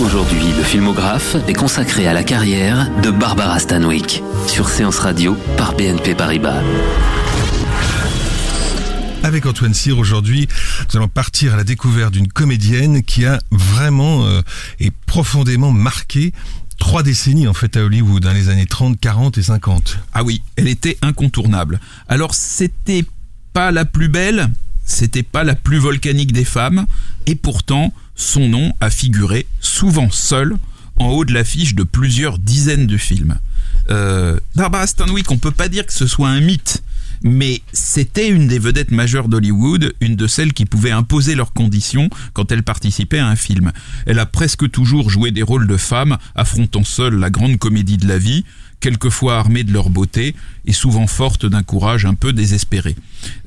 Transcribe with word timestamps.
Aujourd'hui, 0.00 0.42
le 0.56 0.62
filmographe 0.62 1.36
est 1.46 1.54
consacré 1.54 2.06
à 2.06 2.12
la 2.12 2.24
carrière 2.24 2.90
de 3.02 3.10
Barbara 3.10 3.58
Stanwyck 3.58 4.22
sur 4.46 4.68
Séance 4.68 4.98
Radio 4.98 5.36
par 5.56 5.74
BNP 5.74 6.14
Paribas. 6.14 6.62
Avec 9.22 9.46
Antoine 9.46 9.72
Cyr, 9.72 9.98
aujourd'hui, 9.98 10.48
nous 10.90 10.96
allons 10.98 11.08
partir 11.08 11.54
à 11.54 11.56
la 11.56 11.64
découverte 11.64 12.12
d'une 12.12 12.28
comédienne 12.28 13.02
qui 13.02 13.24
a 13.24 13.40
vraiment 13.50 14.26
euh, 14.26 14.42
et 14.80 14.90
profondément 15.06 15.72
marqué 15.72 16.32
trois 16.78 17.02
décennies 17.02 17.48
en 17.48 17.54
fait 17.54 17.76
à 17.76 17.84
Hollywood, 17.84 18.22
dans 18.22 18.32
les 18.32 18.48
années 18.50 18.66
30, 18.66 19.00
40 19.00 19.38
et 19.38 19.42
50. 19.42 19.98
Ah 20.12 20.22
oui, 20.22 20.42
elle 20.56 20.68
était 20.68 20.98
incontournable. 21.00 21.80
Alors 22.08 22.34
c'était 22.34 23.04
pas 23.52 23.70
la 23.70 23.84
plus 23.84 24.08
belle, 24.08 24.48
c'était 24.84 25.22
pas 25.22 25.44
la 25.44 25.54
plus 25.54 25.78
volcanique 25.78 26.32
des 26.32 26.44
femmes, 26.44 26.86
et 27.26 27.34
pourtant 27.34 27.94
son 28.14 28.48
nom 28.48 28.72
a 28.80 28.90
figuré 28.90 29.46
souvent 29.60 30.10
seul 30.10 30.56
en 30.96 31.08
haut 31.08 31.24
de 31.24 31.32
l'affiche 31.32 31.74
de 31.74 31.82
plusieurs 31.82 32.38
dizaines 32.38 32.86
de 32.86 32.96
films. 32.96 33.38
Euh, 33.90 34.38
Barbara 34.54 34.86
Stanwyck, 34.86 35.30
on 35.30 35.38
peut 35.38 35.50
pas 35.50 35.68
dire 35.68 35.84
que 35.86 35.92
ce 35.92 36.06
soit 36.06 36.28
un 36.28 36.40
mythe, 36.40 36.82
mais 37.22 37.62
c'était 37.72 38.28
une 38.28 38.46
des 38.46 38.58
vedettes 38.58 38.90
majeures 38.90 39.28
d'Hollywood, 39.28 39.94
une 40.00 40.16
de 40.16 40.26
celles 40.26 40.52
qui 40.52 40.66
pouvaient 40.66 40.90
imposer 40.90 41.34
leurs 41.34 41.52
conditions 41.52 42.08
quand 42.32 42.52
elle 42.52 42.62
participait 42.62 43.18
à 43.18 43.28
un 43.28 43.36
film. 43.36 43.72
Elle 44.06 44.18
a 44.18 44.26
presque 44.26 44.70
toujours 44.70 45.10
joué 45.10 45.30
des 45.30 45.42
rôles 45.42 45.66
de 45.66 45.76
femmes, 45.76 46.18
affrontant 46.34 46.84
seule 46.84 47.14
la 47.16 47.30
grande 47.30 47.58
comédie 47.58 47.96
de 47.96 48.06
la 48.06 48.18
vie, 48.18 48.44
quelquefois 48.80 49.38
armée 49.38 49.64
de 49.64 49.72
leur 49.72 49.88
beauté 49.88 50.34
et 50.66 50.72
souvent 50.72 51.06
forte 51.06 51.46
d'un 51.46 51.62
courage 51.62 52.04
un 52.04 52.14
peu 52.14 52.34
désespéré. 52.34 52.94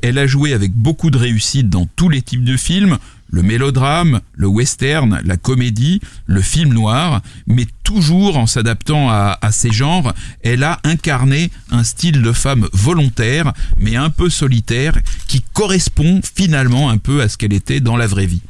Elle 0.01 0.17
a 0.17 0.25
joué 0.25 0.53
avec 0.53 0.73
beaucoup 0.73 1.11
de 1.11 1.17
réussite 1.17 1.69
dans 1.69 1.85
tous 1.95 2.09
les 2.09 2.23
types 2.23 2.43
de 2.43 2.57
films, 2.57 2.97
le 3.29 3.43
mélodrame, 3.43 4.21
le 4.33 4.47
western, 4.47 5.21
la 5.23 5.37
comédie, 5.37 6.01
le 6.25 6.41
film 6.41 6.73
noir, 6.73 7.21
mais 7.45 7.65
toujours 7.83 8.37
en 8.37 8.47
s'adaptant 8.47 9.09
à, 9.09 9.37
ces 9.51 9.71
genres, 9.71 10.13
elle 10.43 10.63
a 10.63 10.79
incarné 10.83 11.51
un 11.71 11.83
style 11.83 12.21
de 12.21 12.31
femme 12.31 12.67
volontaire, 12.73 13.53
mais 13.79 13.95
un 13.95 14.09
peu 14.09 14.29
solitaire, 14.29 14.97
qui 15.27 15.43
correspond 15.53 16.21
finalement 16.21 16.89
un 16.89 16.97
peu 16.97 17.21
à 17.21 17.29
ce 17.29 17.37
qu'elle 17.37 17.53
était 17.53 17.79
dans 17.79 17.97
la 17.97 18.07
vraie 18.07 18.25
vie. 18.25 18.41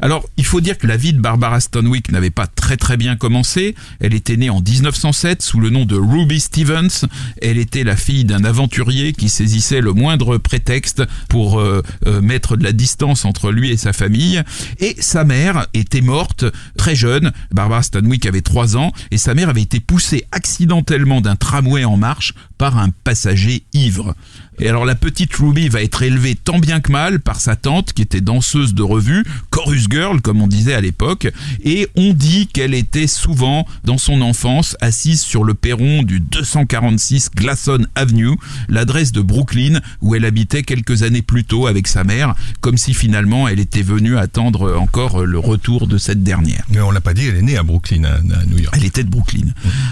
Alors, 0.00 0.28
il 0.36 0.44
faut 0.44 0.60
dire 0.60 0.78
que 0.78 0.86
la 0.86 0.96
vie 0.96 1.12
de 1.12 1.20
Barbara 1.20 1.60
Stanwyck 1.60 2.10
n'avait 2.12 2.30
pas 2.30 2.46
très 2.46 2.76
très 2.76 2.96
bien 2.96 3.16
commencé. 3.16 3.74
Elle 4.00 4.14
était 4.14 4.36
née 4.36 4.50
en 4.50 4.60
1907 4.60 5.42
sous 5.42 5.60
le 5.60 5.70
nom 5.70 5.84
de 5.84 5.96
Ruby 5.96 6.40
Stevens. 6.40 7.06
Elle 7.40 7.58
était 7.58 7.84
la 7.84 7.96
fille 7.96 8.24
d'un 8.24 8.44
aventurier 8.44 9.12
qui 9.12 9.28
saisissait 9.28 9.80
le 9.80 9.92
moindre 9.92 10.38
prétexte 10.38 11.02
pour 11.28 11.58
euh, 11.58 11.82
euh, 12.06 12.20
mettre 12.20 12.56
de 12.56 12.64
la 12.64 12.72
distance 12.72 13.24
entre 13.24 13.50
lui 13.50 13.70
et 13.70 13.76
sa 13.76 13.92
famille. 13.92 14.42
Et 14.78 14.96
sa 15.00 15.24
mère 15.24 15.66
était 15.74 16.00
morte 16.00 16.44
très 16.76 16.94
jeune. 16.94 17.32
Barbara 17.52 17.82
Stanwyck 17.82 18.26
avait 18.26 18.42
3 18.42 18.76
ans 18.76 18.92
et 19.10 19.18
sa 19.18 19.34
mère 19.34 19.48
avait 19.48 19.62
été 19.62 19.80
poussée 19.80 20.26
accidentellement 20.32 21.20
d'un 21.20 21.36
tramway 21.36 21.84
en 21.84 21.96
marche 21.96 22.34
par 22.58 22.78
un 22.78 22.90
passager 22.90 23.64
ivre. 23.72 24.14
Et 24.58 24.68
alors 24.68 24.84
la 24.84 24.94
petite 24.94 25.34
Ruby 25.34 25.68
va 25.68 25.82
être 25.82 26.02
élevée 26.02 26.34
tant 26.34 26.58
bien 26.58 26.80
que 26.80 26.90
mal 26.90 27.20
par 27.20 27.40
sa 27.40 27.56
tante 27.56 27.92
qui 27.92 28.02
était 28.02 28.20
danseuse 28.20 28.74
de 28.74 28.82
revue, 28.82 29.24
chorus 29.50 29.86
girl 29.90 30.20
comme 30.20 30.40
on 30.40 30.46
disait 30.46 30.74
à 30.74 30.80
l'époque, 30.80 31.28
et 31.62 31.88
on 31.96 32.12
dit 32.12 32.46
qu'elle 32.46 32.74
était 32.74 33.06
souvent 33.06 33.66
dans 33.84 33.98
son 33.98 34.22
enfance 34.22 34.76
assise 34.80 35.20
sur 35.20 35.44
le 35.44 35.54
perron 35.54 36.02
du 36.02 36.20
246 36.20 37.30
Glasson 37.34 37.86
Avenue, 37.94 38.36
l'adresse 38.68 39.12
de 39.12 39.20
Brooklyn 39.20 39.80
où 40.00 40.14
elle 40.14 40.24
habitait 40.24 40.62
quelques 40.62 41.02
années 41.02 41.22
plus 41.22 41.44
tôt 41.44 41.66
avec 41.66 41.86
sa 41.88 42.04
mère, 42.04 42.34
comme 42.60 42.76
si 42.76 42.94
finalement 42.94 43.48
elle 43.48 43.60
était 43.60 43.82
venue 43.82 44.16
attendre 44.16 44.76
encore 44.78 45.24
le 45.24 45.38
retour 45.38 45.86
de 45.86 45.98
cette 45.98 46.22
dernière. 46.22 46.64
Mais 46.70 46.80
on 46.80 46.90
l'a 46.90 47.00
pas 47.00 47.14
dit, 47.14 47.26
elle 47.26 47.36
est 47.36 47.42
née 47.42 47.56
à 47.56 47.62
Brooklyn, 47.62 48.04
à, 48.04 48.20
New 48.46 48.58
York. 48.58 48.74
Elle 48.76 48.84
était 48.84 49.04
de 49.04 49.10
Brooklyn. 49.10 49.46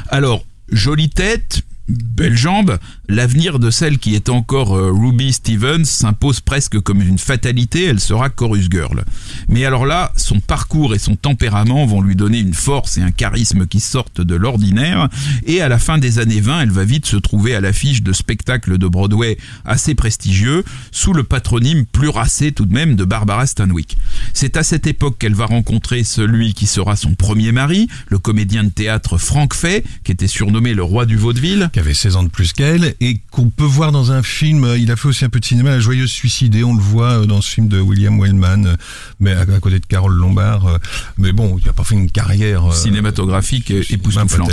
Alors, 0.08 0.44
jolie 0.70 1.10
tête, 1.10 1.62
belle 1.88 2.36
jambe, 2.36 2.78
l'avenir 3.08 3.58
de 3.58 3.70
celle 3.70 3.98
qui 3.98 4.14
est 4.14 4.28
encore 4.28 4.76
euh, 4.76 4.90
Ruby 4.90 5.32
Stevens 5.32 5.84
s'impose 5.84 6.40
presque 6.40 6.80
comme 6.80 7.02
une 7.02 7.18
fatalité, 7.18 7.84
elle 7.84 8.00
sera 8.00 8.30
chorus 8.30 8.68
girl. 8.70 9.04
Mais 9.48 9.64
alors 9.64 9.84
là, 9.84 10.12
son 10.16 10.40
parcours 10.40 10.94
et 10.94 10.98
son 10.98 11.16
tempérament 11.16 11.84
vont 11.86 12.00
lui 12.00 12.16
donner 12.16 12.38
une 12.38 12.54
force 12.54 12.96
et 12.96 13.02
un 13.02 13.10
charisme 13.10 13.66
qui 13.66 13.80
sortent 13.80 14.20
de 14.20 14.34
l'ordinaire, 14.34 15.08
et 15.46 15.60
à 15.60 15.68
la 15.68 15.78
fin 15.78 15.98
des 15.98 16.18
années 16.18 16.40
20, 16.40 16.62
elle 16.62 16.70
va 16.70 16.84
vite 16.84 17.06
se 17.06 17.16
trouver 17.16 17.54
à 17.54 17.60
l'affiche 17.60 18.02
de 18.02 18.12
spectacles 18.12 18.78
de 18.78 18.88
Broadway 18.88 19.36
assez 19.64 19.94
prestigieux, 19.94 20.64
sous 20.90 21.12
le 21.12 21.22
patronyme 21.22 21.84
plus 21.84 22.08
racé 22.08 22.52
tout 22.52 22.64
de 22.64 22.72
même 22.72 22.96
de 22.96 23.04
Barbara 23.04 23.46
Stanwyck. 23.46 23.96
C'est 24.32 24.56
à 24.56 24.62
cette 24.62 24.86
époque 24.86 25.18
qu'elle 25.18 25.34
va 25.34 25.46
rencontrer 25.46 26.04
celui 26.04 26.54
qui 26.54 26.66
sera 26.66 26.96
son 26.96 27.14
premier 27.14 27.52
mari, 27.52 27.88
le 28.08 28.18
comédien 28.18 28.64
de 28.64 28.70
théâtre 28.70 29.18
Frank 29.18 29.52
Fay, 29.54 29.84
qui 30.02 30.12
était 30.12 30.26
surnommé 30.26 30.72
le 30.72 30.82
roi 30.82 31.04
du 31.06 31.16
vaudeville, 31.16 31.70
qui 31.74 31.80
avait 31.80 31.92
16 31.92 32.14
ans 32.14 32.22
de 32.22 32.28
plus 32.28 32.52
qu'elle 32.52 32.94
et 33.00 33.18
qu'on 33.32 33.50
peut 33.50 33.64
voir 33.64 33.90
dans 33.90 34.12
un 34.12 34.22
film. 34.22 34.74
Il 34.78 34.92
a 34.92 34.96
fait 34.96 35.08
aussi 35.08 35.24
un 35.24 35.28
peu 35.28 35.40
de 35.40 35.44
cinéma, 35.44 35.70
La 35.70 35.80
Joyeuse 35.80 36.08
Suicidée. 36.08 36.62
On 36.62 36.72
le 36.72 36.80
voit 36.80 37.22
euh, 37.22 37.26
dans 37.26 37.40
ce 37.40 37.50
film 37.50 37.66
de 37.66 37.80
William 37.80 38.16
Wellman, 38.16 38.64
euh, 38.64 38.76
mais 39.18 39.32
à, 39.32 39.44
côté 39.58 39.80
de 39.80 39.86
Carole 39.86 40.14
Lombard. 40.14 40.66
Euh, 40.68 40.78
mais 41.18 41.32
bon, 41.32 41.58
il 41.58 41.66
n'a 41.66 41.72
pas 41.72 41.82
fait 41.82 41.96
une 41.96 42.12
carrière 42.12 42.72
cinématographique 42.72 43.72
époustouflante. 43.90 44.52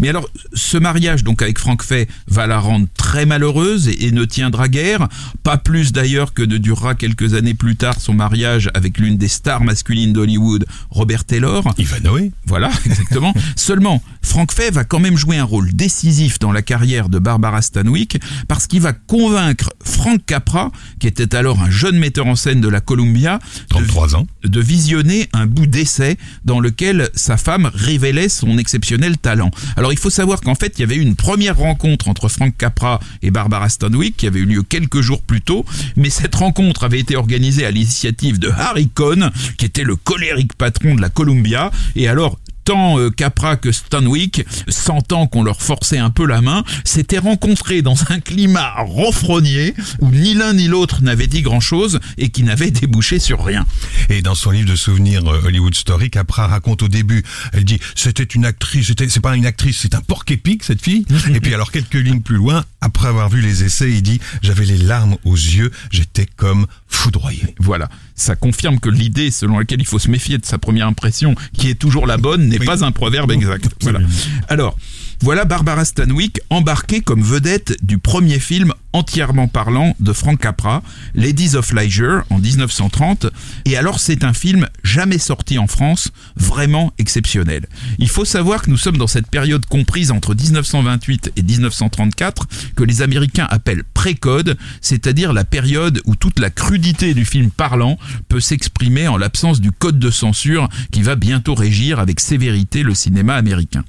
Mais 0.00 0.08
alors, 0.08 0.26
ce 0.54 0.78
mariage 0.78 1.22
donc 1.22 1.42
avec 1.42 1.58
Frank 1.58 1.82
Fay 1.82 2.08
va 2.28 2.46
la 2.46 2.58
rendre 2.58 2.86
très 3.14 3.26
malheureuse 3.26 3.86
et, 3.86 4.06
et 4.06 4.10
ne 4.10 4.24
tiendra 4.24 4.66
guère. 4.66 5.06
Pas 5.44 5.56
plus 5.56 5.92
d'ailleurs 5.92 6.34
que 6.34 6.42
ne 6.42 6.58
durera 6.58 6.96
quelques 6.96 7.34
années 7.34 7.54
plus 7.54 7.76
tard 7.76 8.00
son 8.00 8.12
mariage 8.12 8.70
avec 8.74 8.98
l'une 8.98 9.16
des 9.16 9.28
stars 9.28 9.62
masculines 9.62 10.12
d'Hollywood, 10.12 10.66
Robert 10.90 11.24
Taylor. 11.24 11.62
Ivanhoe. 11.78 12.32
Voilà, 12.44 12.72
exactement. 12.86 13.32
Seulement, 13.54 14.02
Frank 14.20 14.50
Fay 14.50 14.72
va 14.72 14.82
quand 14.82 14.98
même 14.98 15.16
jouer 15.16 15.36
un 15.36 15.44
rôle 15.44 15.72
décisif 15.72 16.40
dans 16.40 16.50
la 16.50 16.60
carrière 16.60 17.08
de 17.08 17.20
Barbara 17.20 17.62
Stanwyck 17.62 18.20
parce 18.48 18.66
qu'il 18.66 18.80
va 18.80 18.92
convaincre 18.92 19.72
Frank 19.84 20.20
Capra, 20.26 20.72
qui 20.98 21.06
était 21.06 21.36
alors 21.36 21.62
un 21.62 21.70
jeune 21.70 21.96
metteur 21.96 22.26
en 22.26 22.34
scène 22.34 22.60
de 22.60 22.68
la 22.68 22.80
Columbia, 22.80 23.38
33 23.68 24.08
de, 24.08 24.14
ans, 24.16 24.26
de 24.42 24.60
visionner 24.60 25.28
un 25.32 25.46
bout 25.46 25.66
d'essai 25.66 26.16
dans 26.44 26.58
lequel 26.58 27.10
sa 27.14 27.36
femme 27.36 27.70
révélait 27.74 28.28
son 28.28 28.58
exceptionnel 28.58 29.18
talent. 29.18 29.52
Alors 29.76 29.92
il 29.92 29.98
faut 30.00 30.10
savoir 30.10 30.40
qu'en 30.40 30.56
fait 30.56 30.72
il 30.78 30.80
y 30.80 30.84
avait 30.84 30.96
eu 30.96 31.02
une 31.02 31.14
première 31.14 31.58
rencontre 31.58 32.08
entre 32.08 32.28
Frank 32.28 32.56
Capra 32.56 32.98
et 33.22 33.30
Barbara 33.30 33.68
Stanwyck 33.68 34.16
qui 34.16 34.26
avait 34.26 34.40
eu 34.40 34.46
lieu 34.46 34.62
quelques 34.62 35.00
jours 35.00 35.22
plus 35.22 35.40
tôt, 35.40 35.64
mais 35.96 36.10
cette 36.10 36.34
rencontre 36.34 36.84
avait 36.84 37.00
été 37.00 37.16
organisée 37.16 37.66
à 37.66 37.70
l'initiative 37.70 38.38
de 38.38 38.50
Harry 38.50 38.88
Cohn, 38.88 39.30
qui 39.58 39.66
était 39.66 39.84
le 39.84 39.96
colérique 39.96 40.54
patron 40.54 40.94
de 40.94 41.00
la 41.00 41.08
Columbia, 41.08 41.70
et 41.96 42.08
alors 42.08 42.38
tant 42.64 42.98
euh, 42.98 43.10
Capra 43.10 43.56
que 43.56 43.72
Stanwyck, 43.72 44.44
sentant 44.68 45.26
qu'on 45.26 45.42
leur 45.42 45.60
forçait 45.60 45.98
un 45.98 46.10
peu 46.10 46.26
la 46.26 46.40
main, 46.40 46.64
s'étaient 46.84 47.18
rencontrés 47.18 47.82
dans 47.82 47.96
un 48.10 48.20
climat 48.20 48.74
renfrogné 48.78 49.74
où 50.00 50.10
ni 50.10 50.34
l'un 50.34 50.54
ni 50.54 50.66
l'autre 50.66 51.02
n'avait 51.02 51.26
dit 51.26 51.42
grand-chose 51.42 52.00
et 52.18 52.30
qui 52.30 52.42
n'avait 52.42 52.70
débouché 52.70 53.18
sur 53.18 53.44
rien. 53.44 53.66
Et 54.08 54.22
dans 54.22 54.34
son 54.34 54.50
livre 54.50 54.70
de 54.70 54.76
souvenirs 54.76 55.26
euh, 55.26 55.42
Hollywood 55.44 55.74
Story, 55.74 56.10
Capra 56.10 56.46
raconte 56.46 56.82
au 56.82 56.88
début, 56.88 57.22
elle 57.52 57.64
dit 57.64 57.78
c'était 57.94 58.22
une 58.22 58.44
actrice, 58.44 58.92
c'est 58.96 59.20
pas 59.20 59.36
une 59.36 59.46
actrice, 59.46 59.78
c'est 59.80 59.94
un 59.94 60.00
porc 60.00 60.24
épique 60.28 60.64
cette 60.64 60.82
fille. 60.82 61.04
et 61.34 61.40
puis 61.40 61.54
alors 61.54 61.70
quelques 61.70 61.94
lignes 61.94 62.22
plus 62.22 62.36
loin, 62.36 62.64
après 62.80 63.08
avoir 63.08 63.28
vu 63.28 63.40
les 63.40 63.64
essais, 63.64 63.90
il 63.90 64.02
dit 64.02 64.20
j'avais 64.42 64.64
les 64.64 64.78
larmes 64.78 65.16
aux 65.24 65.34
yeux, 65.34 65.70
j'étais 65.90 66.26
comme 66.26 66.66
foudroyé. 66.94 67.54
Voilà, 67.58 67.88
ça 68.14 68.36
confirme 68.36 68.78
que 68.80 68.88
l'idée 68.88 69.30
selon 69.30 69.58
laquelle 69.58 69.80
il 69.80 69.86
faut 69.86 69.98
se 69.98 70.10
méfier 70.10 70.38
de 70.38 70.46
sa 70.46 70.58
première 70.58 70.86
impression, 70.86 71.34
qui 71.56 71.68
est 71.68 71.74
toujours 71.74 72.06
la 72.06 72.16
bonne, 72.16 72.48
n'est 72.48 72.58
oui. 72.58 72.66
pas 72.66 72.84
un 72.84 72.92
proverbe 72.92 73.30
exact. 73.32 73.68
Voilà. 73.82 74.00
Alors, 74.48 74.76
Voilà 75.24 75.46
Barbara 75.46 75.86
Stanwyck 75.86 76.42
embarquée 76.50 77.00
comme 77.00 77.22
vedette 77.22 77.82
du 77.82 77.96
premier 77.96 78.38
film 78.38 78.74
entièrement 78.92 79.48
parlant 79.48 79.96
de 79.98 80.12
Frank 80.12 80.38
Capra, 80.38 80.82
Ladies 81.14 81.56
of 81.56 81.72
Leisure 81.72 82.24
en 82.28 82.38
1930. 82.38 83.28
Et 83.64 83.78
alors 83.78 84.00
c'est 84.00 84.22
un 84.22 84.34
film 84.34 84.68
jamais 84.82 85.16
sorti 85.16 85.58
en 85.58 85.66
France, 85.66 86.10
vraiment 86.36 86.92
exceptionnel. 86.98 87.64
Il 87.98 88.10
faut 88.10 88.26
savoir 88.26 88.60
que 88.60 88.68
nous 88.68 88.76
sommes 88.76 88.98
dans 88.98 89.06
cette 89.06 89.30
période 89.30 89.64
comprise 89.64 90.10
entre 90.10 90.34
1928 90.34 91.32
et 91.36 91.42
1934 91.42 92.46
que 92.76 92.84
les 92.84 93.00
Américains 93.00 93.48
appellent 93.48 93.84
pré-code, 93.94 94.58
c'est-à-dire 94.82 95.32
la 95.32 95.44
période 95.44 96.02
où 96.04 96.16
toute 96.16 96.38
la 96.38 96.50
crudité 96.50 97.14
du 97.14 97.24
film 97.24 97.50
parlant 97.50 97.98
peut 98.28 98.40
s'exprimer 98.40 99.08
en 99.08 99.16
l'absence 99.16 99.62
du 99.62 99.72
code 99.72 99.98
de 99.98 100.10
censure 100.10 100.68
qui 100.92 101.00
va 101.00 101.16
bientôt 101.16 101.54
régir 101.54 101.98
avec 101.98 102.20
sévérité 102.20 102.82
le 102.82 102.94
cinéma 102.94 103.36
américain. 103.36 103.84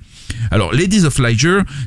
Alors, 0.51 0.73
Ladies 0.73 1.05
of 1.05 1.19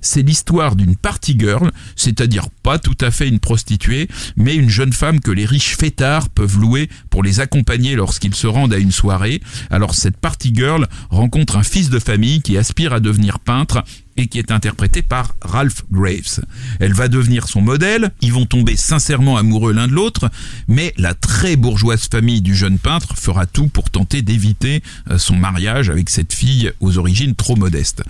C'est 0.02 0.22
l'histoire 0.22 0.74
d'une 0.76 0.96
party 0.96 1.36
girl, 1.38 1.70
c'est-à-dire 1.96 2.50
pas 2.62 2.78
tout 2.78 2.96
à 3.00 3.10
fait 3.10 3.28
une 3.28 3.38
prostituée, 3.38 4.08
mais 4.36 4.54
une 4.54 4.68
jeune 4.68 4.92
femme 4.92 5.20
que 5.20 5.30
les 5.30 5.44
riches 5.44 5.76
fêtards 5.76 6.28
peuvent 6.28 6.58
louer 6.58 6.88
pour 7.10 7.22
les 7.22 7.40
accompagner 7.40 7.94
lorsqu'ils 7.94 8.34
se 8.34 8.46
rendent 8.46 8.72
à 8.72 8.78
une 8.78 8.92
soirée. 8.92 9.40
Alors, 9.70 9.94
cette 9.94 10.16
party 10.16 10.52
girl 10.54 10.86
rencontre 11.10 11.56
un 11.56 11.62
fils 11.62 11.90
de 11.90 11.98
famille 11.98 12.42
qui 12.42 12.58
aspire 12.58 12.92
à 12.92 13.00
devenir 13.00 13.38
peintre 13.38 13.84
et 14.18 14.26
qui 14.26 14.38
est 14.38 14.50
interprété 14.50 15.02
par 15.02 15.34
Ralph 15.40 15.84
Graves. 15.90 16.40
Elle 16.80 16.92
va 16.92 17.08
devenir 17.08 17.48
son 17.48 17.60
modèle, 17.60 18.10
ils 18.20 18.32
vont 18.32 18.46
tomber 18.46 18.76
sincèrement 18.76 19.36
amoureux 19.36 19.72
l'un 19.72 19.88
de 19.88 19.92
l'autre, 19.92 20.30
mais 20.66 20.92
la 20.96 21.14
très 21.14 21.56
bourgeoise 21.56 22.08
famille 22.10 22.42
du 22.42 22.54
jeune 22.54 22.78
peintre 22.78 23.16
fera 23.16 23.46
tout 23.46 23.68
pour 23.68 23.90
tenter 23.90 24.22
d'éviter 24.22 24.82
euh, 25.10 25.18
son 25.18 25.36
mariage 25.36 25.88
avec 25.88 26.10
cette 26.10 26.32
fille 26.32 26.72
aux 26.80 26.98
origines 26.98 27.34
trop 27.34 27.56
modestes. 27.56 28.02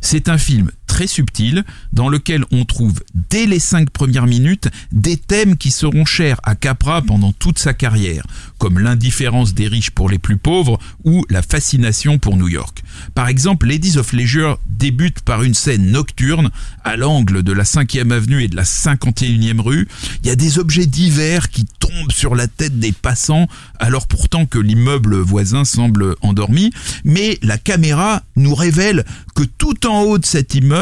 C'est 0.00 0.28
un 0.28 0.38
film 0.38 0.70
très 0.86 1.06
subtil 1.06 1.64
dans 1.92 2.08
lequel 2.08 2.44
on 2.50 2.64
trouve 2.64 3.02
dès 3.30 3.46
les 3.46 3.58
cinq 3.58 3.90
premières 3.90 4.26
minutes 4.26 4.68
des 4.92 5.16
thèmes 5.16 5.56
qui 5.56 5.70
seront 5.70 6.04
chers 6.04 6.40
à 6.42 6.54
Capra 6.54 7.02
pendant 7.02 7.32
toute 7.32 7.58
sa 7.58 7.74
carrière, 7.74 8.26
comme 8.58 8.78
l'indifférence 8.78 9.54
des 9.54 9.68
riches 9.68 9.90
pour 9.90 10.08
les 10.08 10.18
plus 10.18 10.36
pauvres 10.36 10.78
ou 11.04 11.24
la 11.28 11.42
fascination 11.42 12.18
pour 12.18 12.36
New 12.36 12.48
York. 12.48 12.82
Par 13.14 13.28
exemple, 13.28 13.66
Ladies 13.66 13.98
of 13.98 14.12
Leisure 14.12 14.58
débute 14.68 15.20
par 15.20 15.42
une 15.42 15.54
scène 15.54 15.90
nocturne 15.90 16.50
à 16.84 16.96
l'angle 16.96 17.42
de 17.42 17.52
la 17.52 17.64
5e 17.64 18.12
avenue 18.12 18.42
et 18.42 18.48
de 18.48 18.56
la 18.56 18.64
51e 18.64 19.60
rue. 19.60 19.88
Il 20.22 20.28
y 20.28 20.30
a 20.30 20.36
des 20.36 20.58
objets 20.58 20.86
divers 20.86 21.50
qui 21.50 21.64
tombent 21.64 22.12
sur 22.12 22.34
la 22.34 22.48
tête 22.48 22.78
des 22.78 22.92
passants 22.92 23.48
alors 23.78 24.06
pourtant 24.06 24.46
que 24.46 24.58
l'immeuble 24.58 25.16
voisin 25.16 25.64
semble 25.64 26.16
endormi, 26.22 26.70
mais 27.04 27.38
la 27.42 27.58
caméra 27.58 28.22
nous 28.36 28.54
révèle 28.54 29.04
que 29.34 29.42
tout 29.42 29.86
en 29.86 30.02
haut 30.02 30.18
de 30.18 30.26
cet 30.26 30.54
immeuble, 30.54 30.75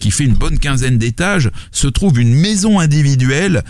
qui 0.00 0.10
fait 0.10 0.24
une 0.24 0.34
bonne 0.34 0.58
quinzaine 0.58 0.98
d'étages, 0.98 1.50
se 1.72 1.86
trouve 1.88 2.18
une 2.20 2.34
maison 2.34 2.78
individuelle 2.80 3.62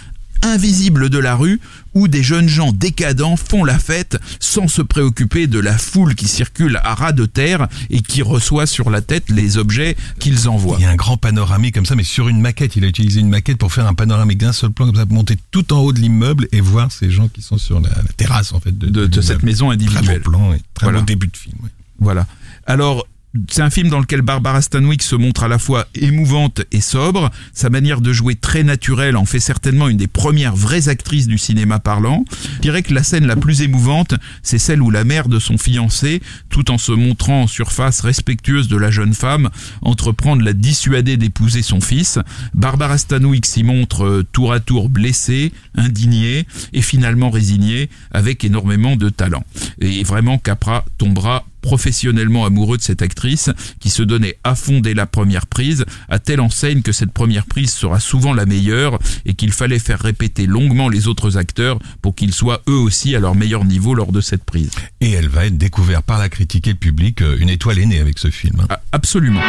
invisible 0.42 1.10
de 1.10 1.18
la 1.18 1.34
rue 1.34 1.60
où 1.94 2.06
des 2.06 2.22
jeunes 2.22 2.48
gens 2.48 2.70
décadents 2.70 3.34
font 3.36 3.64
la 3.64 3.76
fête 3.76 4.18
sans 4.38 4.68
se 4.68 4.82
préoccuper 4.82 5.48
de 5.48 5.58
la 5.58 5.76
foule 5.76 6.14
qui 6.14 6.28
circule 6.28 6.78
à 6.84 6.94
ras 6.94 7.10
de 7.10 7.26
terre 7.26 7.66
et 7.90 8.02
qui 8.02 8.22
reçoit 8.22 8.66
sur 8.66 8.88
la 8.88 9.00
tête 9.00 9.30
les 9.30 9.58
objets 9.58 9.96
qu'ils 10.20 10.48
envoient. 10.48 10.76
Il 10.78 10.82
y 10.84 10.86
a 10.86 10.90
un 10.90 10.94
grand 10.96 11.16
panoramique 11.16 11.74
comme 11.74 11.86
ça, 11.86 11.96
mais 11.96 12.04
sur 12.04 12.28
une 12.28 12.40
maquette. 12.40 12.76
Il 12.76 12.84
a 12.84 12.86
utilisé 12.86 13.18
une 13.18 13.28
maquette 13.30 13.58
pour 13.58 13.72
faire 13.72 13.88
un 13.88 13.94
panoramique 13.94 14.38
d'un 14.38 14.52
seul 14.52 14.70
plan, 14.70 14.86
comme 14.86 14.94
ça, 14.94 15.06
pour 15.06 15.16
monter 15.16 15.36
tout 15.50 15.72
en 15.72 15.78
haut 15.80 15.92
de 15.92 15.98
l'immeuble 15.98 16.46
et 16.52 16.60
voir 16.60 16.92
ces 16.92 17.10
gens 17.10 17.26
qui 17.26 17.42
sont 17.42 17.58
sur 17.58 17.80
la, 17.80 17.88
la 17.88 18.12
terrasse 18.16 18.52
en 18.52 18.60
fait 18.60 18.78
de, 18.78 18.86
de, 18.90 19.06
de 19.06 19.20
cette 19.20 19.42
maison 19.42 19.70
individuelle. 19.72 20.04
Très 20.04 20.18
beau 20.20 20.30
plan, 20.30 20.52
et 20.54 20.60
très 20.74 20.86
Voilà. 20.86 21.00
beau 21.00 21.04
début 21.04 21.26
de 21.26 21.36
film. 21.36 21.56
Voilà. 21.98 22.28
Alors, 22.64 23.08
c'est 23.50 23.62
un 23.62 23.70
film 23.70 23.88
dans 23.88 24.00
lequel 24.00 24.22
Barbara 24.22 24.62
Stanwyck 24.62 25.02
se 25.02 25.14
montre 25.14 25.42
à 25.42 25.48
la 25.48 25.58
fois 25.58 25.86
émouvante 25.94 26.62
et 26.72 26.80
sobre. 26.80 27.30
Sa 27.52 27.68
manière 27.68 28.00
de 28.00 28.12
jouer 28.12 28.36
très 28.36 28.62
naturelle 28.62 29.16
en 29.16 29.26
fait 29.26 29.40
certainement 29.40 29.88
une 29.88 29.98
des 29.98 30.06
premières 30.06 30.56
vraies 30.56 30.88
actrices 30.88 31.26
du 31.26 31.36
cinéma 31.36 31.78
parlant. 31.78 32.24
Je 32.56 32.62
dirais 32.62 32.82
que 32.82 32.94
la 32.94 33.02
scène 33.02 33.26
la 33.26 33.36
plus 33.36 33.60
émouvante, 33.60 34.14
c'est 34.42 34.58
celle 34.58 34.80
où 34.80 34.90
la 34.90 35.04
mère 35.04 35.28
de 35.28 35.38
son 35.38 35.58
fiancé, 35.58 36.22
tout 36.48 36.70
en 36.70 36.78
se 36.78 36.92
montrant 36.92 37.42
en 37.42 37.46
surface 37.46 38.00
respectueuse 38.00 38.68
de 38.68 38.76
la 38.76 38.90
jeune 38.90 39.14
femme, 39.14 39.50
entreprend 39.82 40.34
de 40.34 40.44
la 40.44 40.54
dissuader 40.54 41.16
d'épouser 41.18 41.62
son 41.62 41.80
fils. 41.80 42.18
Barbara 42.54 42.96
Stanwyck 42.96 43.44
s'y 43.44 43.62
montre 43.62 44.04
euh, 44.04 44.26
tour 44.32 44.52
à 44.52 44.60
tour 44.60 44.88
blessée, 44.88 45.52
indignée 45.74 46.46
et 46.72 46.82
finalement 46.82 47.30
résignée, 47.30 47.90
avec 48.10 48.44
énormément 48.44 48.96
de 48.96 49.10
talent. 49.10 49.44
Et 49.80 50.02
vraiment, 50.02 50.38
Capra 50.38 50.84
tombera 50.96 51.44
professionnellement 51.68 52.46
amoureux 52.46 52.78
de 52.78 52.82
cette 52.82 53.02
actrice 53.02 53.50
qui 53.78 53.90
se 53.90 54.02
donnait 54.02 54.38
à 54.42 54.54
fond 54.54 54.80
dès 54.80 54.94
la 54.94 55.04
première 55.04 55.46
prise, 55.46 55.84
à 56.08 56.18
telle 56.18 56.40
enseigne 56.40 56.80
que 56.80 56.92
cette 56.92 57.12
première 57.12 57.44
prise 57.44 57.70
sera 57.74 58.00
souvent 58.00 58.32
la 58.32 58.46
meilleure 58.46 58.98
et 59.26 59.34
qu'il 59.34 59.52
fallait 59.52 59.78
faire 59.78 60.00
répéter 60.00 60.46
longuement 60.46 60.88
les 60.88 61.08
autres 61.08 61.36
acteurs 61.36 61.78
pour 62.00 62.14
qu'ils 62.14 62.32
soient 62.32 62.62
eux 62.70 62.72
aussi 62.88 63.14
à 63.14 63.20
leur 63.20 63.34
meilleur 63.34 63.66
niveau 63.66 63.92
lors 63.94 64.12
de 64.12 64.22
cette 64.22 64.44
prise. 64.44 64.70
Et 65.02 65.10
elle 65.12 65.28
va 65.28 65.44
être 65.44 65.58
découverte 65.58 66.06
par 66.06 66.18
la 66.18 66.30
critique 66.30 66.66
et 66.68 66.70
le 66.70 66.76
public. 66.78 67.20
euh, 67.20 67.36
Une 67.38 67.50
étoile 67.50 67.78
est 67.78 67.86
née 67.86 68.00
avec 68.00 68.18
ce 68.18 68.30
film. 68.30 68.60
hein. 68.60 68.66
Ah, 68.70 68.80
Absolument. 68.92 69.42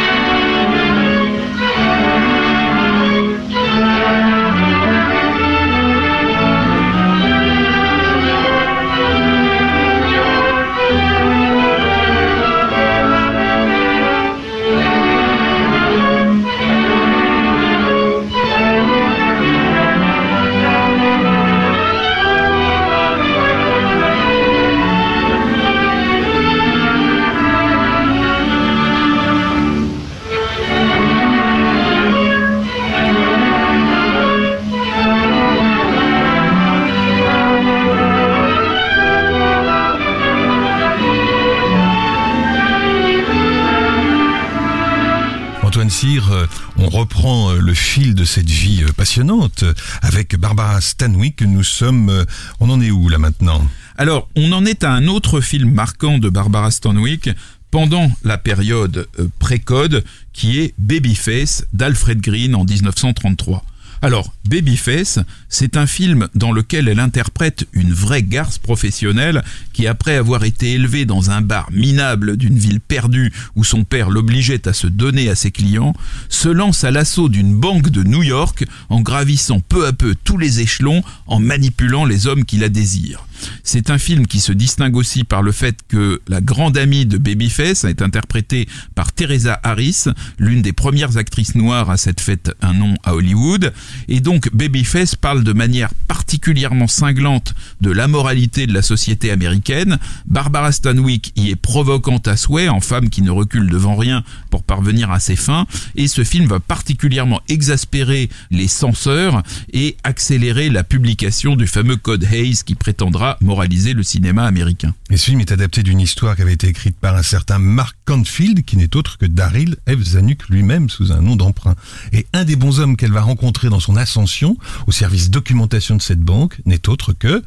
De 48.20 48.26
cette 48.26 48.50
vie 48.50 48.82
euh, 48.82 48.92
passionnante 48.92 49.64
avec 50.02 50.36
Barbara 50.36 50.78
Stanwyck. 50.82 51.40
Nous 51.40 51.64
sommes, 51.64 52.10
euh, 52.10 52.26
on 52.60 52.68
en 52.68 52.78
est 52.82 52.90
où 52.90 53.08
là 53.08 53.16
maintenant? 53.16 53.66
Alors, 53.96 54.28
on 54.36 54.52
en 54.52 54.66
est 54.66 54.84
à 54.84 54.92
un 54.92 55.06
autre 55.06 55.40
film 55.40 55.72
marquant 55.72 56.18
de 56.18 56.28
Barbara 56.28 56.70
Stanwyck 56.70 57.30
pendant 57.70 58.12
la 58.22 58.36
période 58.36 59.08
euh, 59.18 59.28
pré-code 59.38 60.04
qui 60.34 60.58
est 60.58 60.74
Babyface 60.76 61.64
d'Alfred 61.72 62.20
Green 62.20 62.54
en 62.54 62.64
1933. 62.64 63.64
Alors, 64.02 64.32
Babyface, 64.46 65.18
c'est 65.50 65.76
un 65.76 65.86
film 65.86 66.28
dans 66.34 66.52
lequel 66.52 66.88
elle 66.88 67.00
interprète 67.00 67.66
une 67.74 67.92
vraie 67.92 68.22
garce 68.22 68.56
professionnelle 68.56 69.44
qui, 69.74 69.86
après 69.86 70.16
avoir 70.16 70.44
été 70.44 70.72
élevée 70.72 71.04
dans 71.04 71.30
un 71.30 71.42
bar 71.42 71.70
minable 71.70 72.38
d'une 72.38 72.58
ville 72.58 72.80
perdue 72.80 73.30
où 73.56 73.64
son 73.64 73.84
père 73.84 74.08
l'obligeait 74.08 74.66
à 74.66 74.72
se 74.72 74.86
donner 74.86 75.28
à 75.28 75.34
ses 75.34 75.50
clients, 75.50 75.94
se 76.30 76.48
lance 76.48 76.82
à 76.84 76.90
l'assaut 76.90 77.28
d'une 77.28 77.54
banque 77.54 77.90
de 77.90 78.02
New 78.02 78.22
York 78.22 78.64
en 78.88 79.02
gravissant 79.02 79.60
peu 79.60 79.86
à 79.86 79.92
peu 79.92 80.14
tous 80.24 80.38
les 80.38 80.60
échelons 80.60 81.02
en 81.26 81.38
manipulant 81.38 82.06
les 82.06 82.26
hommes 82.26 82.46
qui 82.46 82.56
la 82.56 82.70
désirent. 82.70 83.26
C'est 83.62 83.90
un 83.90 83.98
film 83.98 84.26
qui 84.26 84.40
se 84.40 84.52
distingue 84.52 84.96
aussi 84.96 85.24
par 85.24 85.42
le 85.42 85.52
fait 85.52 85.76
que 85.88 86.20
la 86.28 86.40
grande 86.40 86.76
amie 86.76 87.06
de 87.06 87.18
Babyface 87.18 87.84
est 87.84 88.02
interprétée 88.02 88.68
par 88.94 89.12
Teresa 89.12 89.60
Harris, 89.62 90.04
l'une 90.38 90.62
des 90.62 90.72
premières 90.72 91.16
actrices 91.16 91.54
noires 91.54 91.90
à 91.90 91.96
s'être 91.96 92.20
faite 92.20 92.52
un 92.62 92.74
nom 92.74 92.94
à 93.04 93.14
Hollywood. 93.14 93.72
Et 94.08 94.20
donc 94.20 94.50
Babyface 94.54 95.14
parle 95.14 95.44
de 95.44 95.52
manière 95.52 95.90
particulièrement 96.08 96.86
cinglante 96.86 97.54
de 97.80 97.90
l'amoralité 97.90 98.66
de 98.66 98.74
la 98.74 98.82
société 98.82 99.30
américaine. 99.30 99.98
Barbara 100.26 100.72
Stanwyck 100.72 101.32
y 101.36 101.50
est 101.50 101.56
provocante 101.56 102.28
à 102.28 102.36
souhait, 102.36 102.68
en 102.68 102.80
femme 102.80 103.10
qui 103.10 103.22
ne 103.22 103.30
recule 103.30 103.68
devant 103.70 103.96
rien 103.96 104.24
pour 104.50 104.62
parvenir 104.62 105.10
à 105.10 105.20
ses 105.20 105.36
fins. 105.36 105.66
Et 105.96 106.08
ce 106.08 106.24
film 106.24 106.46
va 106.46 106.60
particulièrement 106.60 107.40
exaspérer 107.48 108.28
les 108.50 108.68
censeurs 108.68 109.42
et 109.72 109.96
accélérer 110.04 110.70
la 110.70 110.84
publication 110.84 111.56
du 111.56 111.66
fameux 111.66 111.96
code 111.96 112.24
Hayes 112.24 112.62
qui 112.64 112.74
prétendra 112.74 113.29
moraliser 113.40 113.92
le 113.92 114.02
cinéma 114.02 114.44
américain. 114.44 114.94
Et 115.10 115.16
ce 115.16 115.26
film 115.26 115.40
est 115.40 115.52
adapté 115.52 115.82
d'une 115.82 116.00
histoire 116.00 116.36
qui 116.36 116.42
avait 116.42 116.52
été 116.52 116.68
écrite 116.68 116.96
par 116.96 117.16
un 117.16 117.22
certain 117.22 117.58
Mark 117.58 117.96
Canfield, 118.04 118.64
qui 118.64 118.76
n'est 118.76 118.96
autre 118.96 119.18
que 119.18 119.26
Daryl 119.26 119.76
F. 119.88 120.00
Zanuck 120.02 120.48
lui-même 120.48 120.88
sous 120.88 121.12
un 121.12 121.20
nom 121.20 121.36
d'emprunt. 121.36 121.76
Et 122.12 122.26
un 122.32 122.44
des 122.44 122.56
bons 122.56 122.80
hommes 122.80 122.96
qu'elle 122.96 123.12
va 123.12 123.22
rencontrer 123.22 123.68
dans 123.68 123.80
son 123.80 123.96
ascension 123.96 124.56
au 124.86 124.92
service 124.92 125.30
documentation 125.30 125.96
de 125.96 126.02
cette 126.02 126.20
banque 126.20 126.60
n'est 126.66 126.88
autre 126.88 127.12
que 127.12 127.42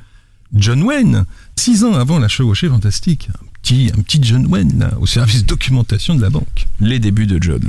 John 0.54 0.84
Wayne. 0.84 1.26
Six 1.56 1.84
ans 1.84 1.94
avant 1.94 2.20
la 2.20 2.28
chevauchée 2.28 2.70
fantastique. 2.70 3.30
Un 3.34 3.46
petit, 3.62 3.92
un 3.98 4.02
petit 4.02 4.20
John 4.22 4.46
Wayne, 4.48 4.80
là, 4.80 4.94
au 5.00 5.06
service 5.06 5.46
documentation 5.46 6.16
de 6.16 6.22
la 6.22 6.30
banque. 6.30 6.68
les 6.80 7.00
débuts 7.00 7.28
de 7.28 7.42
John. 7.42 7.62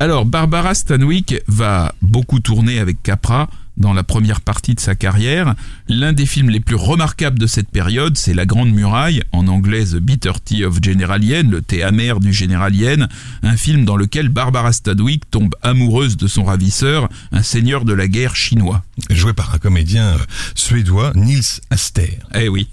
Alors, 0.00 0.26
Barbara 0.26 0.74
Stanwyck 0.74 1.42
va 1.48 1.92
beaucoup 2.02 2.38
tourner 2.38 2.78
avec 2.78 3.02
Capra 3.02 3.50
dans 3.78 3.92
la 3.92 4.02
première 4.02 4.40
partie 4.40 4.74
de 4.74 4.80
sa 4.80 4.94
carrière. 4.94 5.54
L'un 5.88 6.12
des 6.12 6.26
films 6.26 6.50
les 6.50 6.60
plus 6.60 6.76
remarquables 6.76 7.38
de 7.38 7.46
cette 7.46 7.70
période, 7.70 8.18
c'est 8.18 8.34
La 8.34 8.44
Grande 8.44 8.72
Muraille, 8.72 9.22
en 9.32 9.46
anglais 9.46 9.84
The 9.84 9.96
Bitter 9.96 10.32
Tea 10.44 10.64
of 10.64 10.78
General 10.82 11.22
Yen, 11.22 11.50
le 11.50 11.62
thé 11.62 11.82
amer 11.82 12.20
du 12.20 12.32
général 12.32 12.74
Yen, 12.74 13.08
un 13.42 13.56
film 13.56 13.84
dans 13.84 13.96
lequel 13.96 14.28
Barbara 14.28 14.72
Stanwyck 14.72 15.30
tombe 15.30 15.54
amoureuse 15.62 16.16
de 16.16 16.26
son 16.26 16.44
ravisseur, 16.44 17.08
un 17.32 17.42
seigneur 17.42 17.84
de 17.84 17.92
la 17.92 18.08
guerre 18.08 18.36
chinois. 18.36 18.82
Joué 19.10 19.32
par 19.32 19.54
un 19.54 19.58
comédien 19.58 20.04
euh, 20.04 20.18
suédois, 20.54 21.12
Nils 21.14 21.60
Aster. 21.70 22.18
Eh 22.34 22.48
oui. 22.48 22.68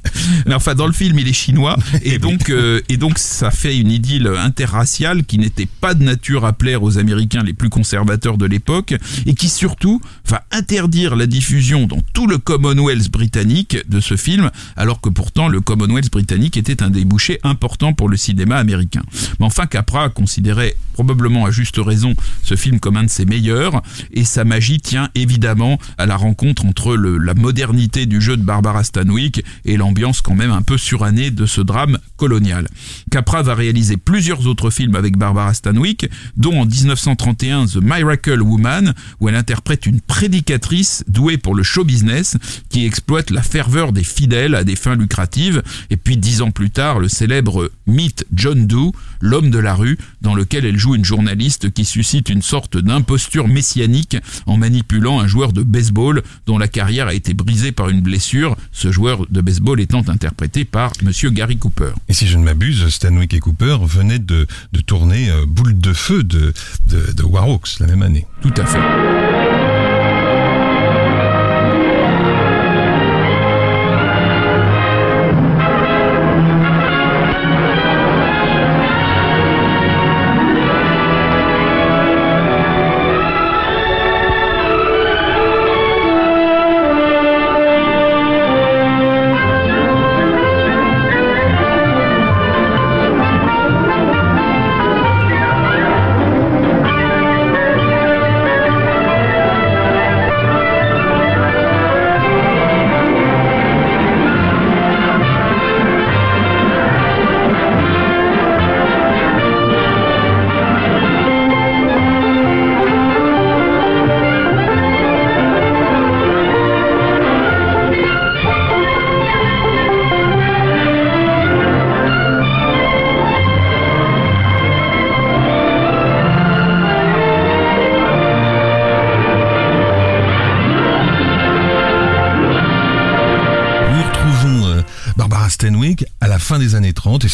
Mais 0.48 0.56
enfin, 0.56 0.74
dans 0.74 0.88
le 0.88 0.94
film, 0.94 1.20
il 1.20 1.28
est 1.28 1.34
chinois, 1.34 1.78
et 2.02 2.18
donc, 2.18 2.50
euh, 2.50 2.82
et 2.90 2.98
donc 2.98 3.20
ça 3.20 3.52
fait 3.52 3.78
une 3.78 3.92
idylle 3.92 4.28
interraciale 4.28 5.24
qui 5.24 5.38
n'était 5.38 5.68
pas 5.68 5.94
de 5.94 6.04
nature 6.04 6.46
à 6.46 6.54
plaire 6.54 6.82
aux 6.84 6.98
Américains 6.98 7.44
les 7.44 7.54
plus 7.54 7.70
conservateurs 7.70 8.38
de 8.38 8.46
l'époque, 8.46 8.96
et 9.26 9.36
qui 9.36 9.50
surtout 9.50 10.02
va 10.28 10.44
interdire 10.52 10.95
la 11.04 11.28
diffusion 11.28 11.88
dans 11.88 12.00
tout 12.14 12.26
le 12.26 12.38
Commonwealth 12.38 13.12
britannique 13.12 13.78
de 13.90 14.00
ce 14.00 14.16
film, 14.16 14.50
alors 14.78 15.02
que 15.02 15.10
pourtant 15.10 15.50
le 15.50 15.60
Commonwealth 15.60 16.10
britannique 16.10 16.56
était 16.56 16.82
un 16.82 16.90
débouché 16.90 17.40
important 17.44 17.94
pour 17.94 18.08
le 18.08 18.16
cinéma 18.16 18.56
américain. 18.56 19.02
Mais 19.40 19.46
enfin, 19.46 19.66
Capra 19.66 20.10
considérait 20.10 20.76
probablement 20.96 21.46
à 21.46 21.52
juste 21.52 21.78
raison 21.78 22.16
ce 22.42 22.56
film 22.56 22.80
comme 22.80 22.96
un 22.96 23.04
de 23.04 23.10
ses 23.10 23.26
meilleurs, 23.26 23.82
et 24.14 24.24
sa 24.24 24.46
magie 24.46 24.80
tient 24.80 25.10
évidemment 25.14 25.78
à 25.98 26.06
la 26.06 26.16
rencontre 26.16 26.66
entre 26.66 26.96
la 26.96 27.34
modernité 27.34 28.06
du 28.06 28.22
jeu 28.22 28.38
de 28.38 28.44
Barbara 28.44 28.82
Stanwyck 28.86 29.44
et 29.66 29.76
l'ambiance 29.76 30.22
quand 30.22 30.36
même 30.36 30.52
un 30.52 30.62
peu 30.62 30.78
surannée 30.78 31.32
de 31.32 31.46
ce 31.46 31.60
drame 31.60 32.00
colonial. 32.16 32.70
Capra 33.12 33.44
va 33.44 33.56
réaliser 33.56 33.98
plusieurs 33.98 34.48
autres 34.48 34.70
films 34.70 34.96
avec 34.96 35.18
Barbara 35.18 35.54
Stanwyck, 35.54 36.10
dont 36.38 36.62
en 36.62 36.66
1931 36.66 37.66
The 37.66 37.82
Miracle 37.82 38.42
Woman, 38.42 38.94
où 39.20 39.28
elle 39.28 39.36
interprète 39.36 39.86
une 39.86 40.00
prédicatrice 40.00 41.04
douée 41.10 41.38
pour 41.38 41.56
le 41.56 41.64
show 41.64 41.84
business 41.84 42.38
qui 42.70 42.86
exploite 42.86 43.32
la 43.32 43.42
ferveur 43.42 43.92
des 43.92 44.06
fidèles 44.06 44.56
à 44.56 44.64
des 44.64 44.78
fins 44.78 44.96
lucratives, 44.96 45.62
et 45.90 45.98
puis 45.98 46.16
dix 46.16 46.42
ans 46.42 46.52
plus 46.52 46.70
tard 46.70 47.00
le 47.00 47.10
célèbre 47.10 47.70
mythe 47.86 48.26
John 48.34 48.66
Doe, 48.66 48.94
l'homme 49.20 49.50
de 49.50 49.60
la 49.60 49.74
rue, 49.74 49.98
dans 50.22 50.36
lequel 50.36 50.64
elle 50.64 50.78
joue 50.78 50.85
une 50.94 51.06
journaliste 51.06 51.72
qui 51.72 51.86
suscite 51.86 52.30
une 52.30 52.44
sorte 52.44 52.78
d'imposture 52.78 53.48
messianique 53.48 54.18
en 54.46 54.58
manipulant 54.58 55.20
un 55.20 55.28
joueur 55.28 55.54
de 55.54 55.64
baseball 55.64 56.22
dont 56.46 56.58
la 56.58 56.68
carrière 56.68 57.08
a 57.08 57.14
été 57.14 57.34
brisée 57.34 57.72
par 57.72 57.90
une 57.90 58.02
blessure, 58.02 58.56
ce 58.72 58.92
joueur 58.92 59.26
de 59.30 59.42
baseball 59.42 59.80
étant 59.82 60.04
interprété 60.08 60.66
par 60.66 60.92
monsieur 61.02 61.30
Gary 61.32 61.58
Cooper. 61.58 61.94
Et 62.10 62.14
si 62.14 62.28
je 62.28 62.38
ne 62.38 62.44
m'abuse, 62.44 62.88
Stanwyck 62.90 63.34
et 63.34 63.40
Cooper 63.40 63.78
venaient 63.82 64.20
de, 64.20 64.46
de 64.74 64.82
tourner 64.82 65.30
euh, 65.32 65.46
Boule 65.48 65.78
de 65.80 65.94
feu 65.94 66.24
de, 66.24 66.54
de, 66.90 67.14
de 67.14 67.24
Warhawks 67.24 67.80
la 67.80 67.88
même 67.88 68.04
année. 68.04 68.28
Tout 68.42 68.54
à 68.58 68.66
fait. 68.66 69.25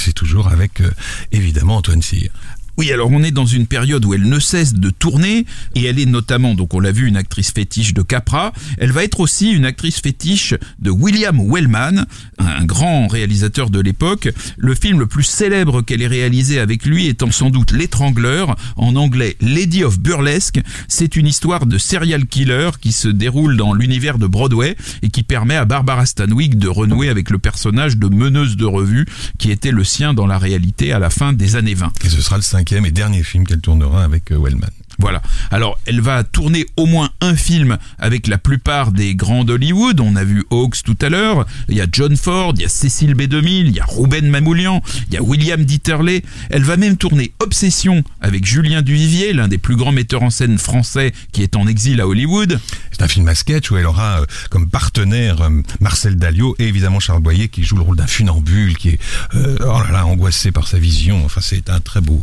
C'est 0.02 0.14
toujours 0.14 0.48
avec 0.48 0.82
euh, 0.82 0.90
évidemment 1.32 1.78
Antoine 1.78 2.02
Cyr. 2.02 2.32
Oui, 2.82 2.92
alors 2.92 3.12
on 3.12 3.22
est 3.22 3.30
dans 3.30 3.46
une 3.46 3.68
période 3.68 4.04
où 4.06 4.16
elle 4.16 4.28
ne 4.28 4.40
cesse 4.40 4.74
de 4.74 4.90
tourner 4.90 5.46
et 5.76 5.86
elle 5.86 6.00
est 6.00 6.08
notamment, 6.08 6.56
donc 6.56 6.74
on 6.74 6.80
l'a 6.80 6.92
vu, 6.92 7.08
une 7.08 7.16
actrice 7.16 7.52
fétiche 7.52 7.94
de 7.94 8.02
Capra. 8.02 8.54
Elle 8.80 8.92
va 8.92 9.04
être 9.04 9.20
aussi 9.20 9.52
une 9.52 9.66
actrice 9.66 10.00
fétiche 10.00 10.56
de 10.80 10.90
William 10.90 11.40
Wellman, 11.40 12.08
un 12.40 12.66
grand 12.66 13.06
réalisateur 13.06 13.70
de 13.70 13.80
l'époque. 13.80 14.30
Le 14.58 14.74
film 14.74 15.00
le 15.00 15.06
plus 15.06 15.26
célèbre 15.26 15.84
qu'elle 15.84 16.02
ait 16.02 16.08
réalisé 16.08 16.60
avec 16.60 16.84
lui 16.88 17.06
étant 17.06 17.30
sans 17.30 17.52
doute 17.52 17.72
L'étrangleur, 17.72 18.56
en 18.78 18.96
anglais 18.96 19.38
Lady 19.42 19.84
of 19.84 20.00
Burlesque. 20.00 20.60
C'est 20.88 21.16
une 21.16 21.28
histoire 21.28 21.68
de 21.68 21.78
serial 21.78 22.26
killer 22.26 22.72
qui 22.82 22.94
se 22.94 23.10
déroule 23.10 23.58
dans 23.58 23.74
l'univers 23.74 24.18
de 24.18 24.26
Broadway 24.26 24.76
et 25.04 25.10
qui 25.10 25.22
permet 25.22 25.56
à 25.56 25.66
Barbara 25.66 26.08
Stanwyck 26.08 26.58
de 26.58 26.68
renouer 26.68 27.10
avec 27.10 27.30
le 27.30 27.38
personnage 27.38 27.98
de 27.98 28.08
meneuse 28.08 28.58
de 28.58 28.66
revue 28.66 29.06
qui 29.38 29.52
était 29.52 29.70
le 29.70 29.84
sien 29.84 30.16
dans 30.16 30.26
la 30.26 30.40
réalité 30.40 30.92
à 30.94 30.98
la 30.98 31.12
fin 31.12 31.32
des 31.32 31.56
années 31.56 31.76
20. 31.76 31.94
Et 32.06 32.10
ce 32.10 32.22
sera 32.22 32.38
le 32.38 32.42
cinquième 32.42 32.71
et 32.72 32.92
dernier 32.92 33.24
film 33.24 33.46
qu'elle 33.46 33.62
tournera 33.62 34.04
avec 34.04 34.32
euh, 34.32 34.40
Wellman. 34.40 34.70
Voilà. 35.00 35.22
Alors, 35.50 35.80
elle 35.86 36.00
va 36.00 36.24
tourner 36.24 36.66
au 36.78 36.86
moins 36.86 37.10
un 37.22 37.36
film 37.36 37.78
avec 37.98 38.28
la 38.28 38.38
plupart 38.38 38.92
des 38.92 39.16
grands 39.16 39.44
d'Hollywood. 39.44 40.00
On 40.00 40.16
a 40.16 40.24
vu 40.24 40.44
Hawks 40.52 40.84
tout 40.84 40.98
à 41.02 41.10
l'heure. 41.10 41.46
Il 41.70 41.76
y 41.76 41.82
a 41.82 41.88
John 41.92 42.16
Ford, 42.16 42.54
il 42.56 42.62
y 42.62 42.66
a 42.66 42.70
Cécile 42.70 43.16
B2000, 43.16 43.68
il 43.68 43.72
y 43.72 43.80
a 43.80 43.86
Ruben 43.86 44.30
Mamoulian, 44.30 44.84
il 45.08 45.16
y 45.16 45.18
a 45.18 45.24
William 45.24 45.64
Dieterle. 45.64 46.22
Elle 46.50 46.64
va 46.64 46.78
même 46.78 46.98
tourner 46.98 47.32
Obsession 47.40 48.04
avec 48.22 48.46
Julien 48.46 48.84
Duvivier, 48.84 49.34
l'un 49.34 49.48
des 49.48 49.58
plus 49.58 49.76
grands 49.76 49.92
metteurs 49.92 50.24
en 50.24 50.30
scène 50.30 50.58
français 50.60 51.14
qui 51.32 51.42
est 51.42 51.56
en 51.56 51.68
exil 51.68 52.00
à 52.00 52.08
Hollywood. 52.08 52.60
C'est 52.92 53.02
un 53.02 53.08
film 53.08 53.28
à 53.28 53.36
sketch 53.36 53.72
où 53.72 53.78
elle 53.78 53.88
aura 53.88 54.22
euh, 54.22 54.26
comme 54.52 54.70
partenaire 54.70 55.42
euh, 55.42 55.50
Marcel 55.80 56.18
Dalio 56.18 56.56
et 56.60 56.68
évidemment 56.68 57.00
Charles 57.00 57.22
Boyer 57.22 57.50
qui 57.50 57.64
joue 57.64 57.78
le 57.78 57.82
rôle 57.82 57.98
d'un 57.98 58.08
funambule 58.08 58.78
qui 58.78 58.90
est 58.90 59.00
euh, 59.34 59.58
oh 59.62 59.82
là 59.84 59.92
là 59.92 60.06
angoissé 60.06 60.52
par 60.52 60.68
sa 60.68 60.78
vision. 60.78 61.26
Enfin, 61.26 61.42
c'est 61.42 61.70
un 61.70 61.80
très 61.80 62.02
beau, 62.02 62.22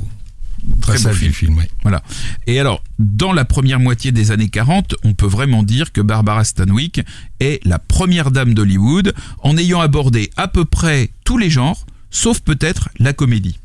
très, 0.81 0.97
Très 0.97 1.11
beau 1.11 1.15
film. 1.17 1.33
film. 1.33 1.59
ouais. 1.59 1.69
Voilà. 1.83 2.03
Et 2.47 2.59
alors, 2.61 2.83
dans 2.99 3.33
la 3.33 3.45
première 3.45 3.81
moitié 3.81 4.12
des 4.12 4.31
années 4.31 4.49
40, 4.49 4.95
on 5.05 5.15
peut 5.15 5.27
vraiment 5.27 5.62
dire 5.62 5.93
que 5.93 6.00
Barbara 6.00 6.45
Stanwyck 6.45 7.00
est 7.41 7.65
la 7.67 7.79
première 7.79 8.31
dame 8.31 8.55
d'Hollywood 8.55 9.15
en 9.43 9.57
ayant 9.57 9.81
abordé 9.81 10.31
à 10.37 10.49
peu 10.49 10.65
près 10.65 11.11
tous 11.25 11.38
les 11.38 11.50
genres, 11.50 11.87
sauf 12.11 12.41
peut-être 12.41 12.88
la 12.99 13.12
comédie. 13.12 13.59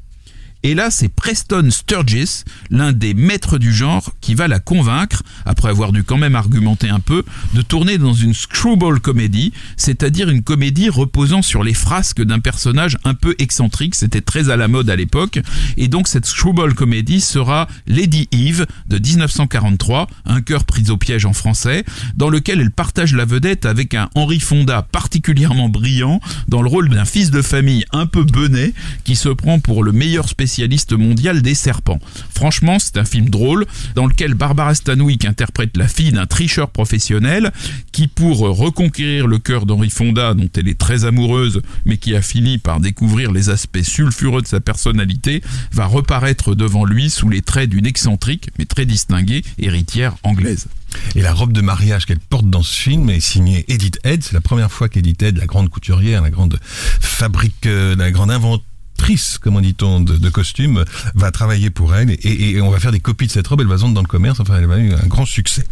Et 0.66 0.76
là, 0.76 0.90
c'est 0.90 1.10
Preston 1.10 1.70
Sturges, 1.72 2.46
l'un 2.70 2.94
des 2.94 3.14
maîtres 3.14 3.58
du 3.58 3.74
genre, 3.74 4.12
qui 4.22 4.34
va 4.34 4.48
la 4.48 4.62
convaincre, 4.62 5.22
après 5.46 5.68
avoir 5.68 5.92
dû 5.92 6.06
quand 6.06 6.16
même 6.18 6.36
argumenter 6.36 6.88
un 6.88 7.02
peu, 7.02 7.26
de 7.54 7.62
tourner 7.62 7.98
dans 7.98 8.14
une 8.14 8.34
screwball 8.34 9.02
comédie, 9.02 9.52
c'est-à-dire 9.76 10.30
une 10.30 10.42
comédie 10.42 10.88
reposant 10.88 11.42
sur 11.42 11.64
les 11.64 11.74
frasques 11.74 12.22
d'un 12.22 12.40
personnage 12.40 12.98
un 13.04 13.14
peu 13.14 13.36
excentrique, 13.40 13.94
c'était 13.94 14.22
très 14.22 14.50
à 14.50 14.56
la 14.56 14.70
mode 14.70 14.90
à 14.90 14.96
l'époque, 14.96 15.42
et 15.76 15.90
donc 15.90 16.08
cette 16.08 16.26
screwball 16.26 16.74
comédie 16.74 17.20
sera 17.20 17.68
Lady 17.86 18.30
Eve 18.32 18.66
de 18.88 19.00
1943, 19.00 20.08
un 20.28 20.40
cœur 20.40 20.64
pris 20.64 20.90
au 20.92 20.96
piège 20.96 21.26
en 21.26 21.34
français, 21.34 21.84
dans 22.16 22.30
lequel 22.30 22.62
elle 22.62 22.72
partage 22.72 23.14
la 23.14 23.26
vedette 23.26 23.66
avec 23.66 23.96
un 23.96 24.10
Henry 24.16 24.40
Fonda 24.40 24.82
particulièrement 24.82 25.68
brillant, 25.68 26.22
dans 26.48 26.62
le 26.62 26.70
rôle 26.70 26.88
d'un 26.88 27.04
fils 27.04 27.32
de 27.32 27.42
famille 27.42 27.84
un 27.92 28.06
peu 28.06 28.24
benet, 28.24 28.74
qui 29.04 29.18
se 29.18 29.28
prend 29.28 29.60
pour 29.60 29.84
le 29.84 29.92
meilleur 29.92 30.30
spécialiste 30.30 30.53
mondial 30.98 31.42
des 31.42 31.56
serpents. 31.56 32.00
Franchement, 32.34 32.78
c'est 32.80 32.98
un 32.98 33.06
film 33.06 33.30
drôle, 33.30 33.66
dans 33.96 34.06
lequel 34.06 34.34
Barbara 34.34 34.74
Stanwyck 34.76 35.26
interprète 35.26 35.78
la 35.78 35.88
fille 35.88 36.12
d'un 36.12 36.26
tricheur 36.26 36.70
professionnel, 36.70 37.52
qui 37.92 38.08
pour 38.08 38.40
reconquérir 38.40 39.28
le 39.28 39.40
cœur 39.40 39.66
d'Henry 39.66 39.90
Fonda, 39.90 40.34
dont 40.34 40.50
elle 40.56 40.68
est 40.68 40.78
très 40.78 41.06
amoureuse, 41.06 41.62
mais 41.86 41.98
qui 41.98 42.16
a 42.16 42.22
fini 42.22 42.58
par 42.58 42.80
découvrir 42.80 43.32
les 43.32 43.50
aspects 43.50 43.82
sulfureux 43.82 44.42
de 44.42 44.48
sa 44.48 44.60
personnalité, 44.60 45.42
va 45.72 45.86
reparaître 45.86 46.56
devant 46.56 46.86
lui 46.86 47.10
sous 47.10 47.30
les 47.30 47.42
traits 47.42 47.70
d'une 47.70 47.86
excentrique, 47.86 48.50
mais 48.58 48.66
très 48.66 48.86
distinguée, 48.86 49.44
héritière 49.58 50.16
anglaise. 50.24 50.68
Et 51.16 51.22
la 51.22 51.34
robe 51.34 51.54
de 51.54 51.62
mariage 51.62 52.06
qu'elle 52.06 52.20
porte 52.20 52.50
dans 52.50 52.62
ce 52.62 52.74
film 52.74 53.10
est 53.10 53.20
signée 53.20 53.66
Edith 53.68 54.00
Head. 54.04 54.24
C'est 54.24 54.34
la 54.34 54.42
première 54.42 54.72
fois 54.72 54.90
qu'Edith 54.90 55.22
Head, 55.24 55.38
la 55.38 55.46
grande 55.46 55.70
couturière, 55.70 56.22
la 56.22 56.30
grande 56.30 56.60
fabrique, 56.62 57.66
euh, 57.66 57.96
la 57.96 58.12
grande 58.12 58.32
inventrice 58.32 58.68
actrice, 58.94 59.38
comment 59.42 59.60
dit-on, 59.60 60.00
de, 60.00 60.16
de 60.16 60.30
costume, 60.30 60.86
va 61.16 61.32
travailler 61.32 61.70
pour 61.70 61.94
elle 61.96 62.16
et, 62.24 62.62
on 62.62 62.70
va 62.70 62.80
faire 62.80 62.92
des 62.92 63.00
copies 63.00 63.28
de 63.28 63.32
cette 63.32 63.48
robe. 63.48 63.62
Elle 63.62 63.68
va 63.68 63.78
se 63.78 63.82
vendre 63.82 63.96
dans 63.96 64.02
le 64.02 64.08
commerce. 64.08 64.40
Enfin, 64.40 64.56
elle 64.58 64.66
va 64.66 64.78
eu 64.78 64.94
un 64.94 65.08
grand 65.08 65.26
succès. 65.26 65.64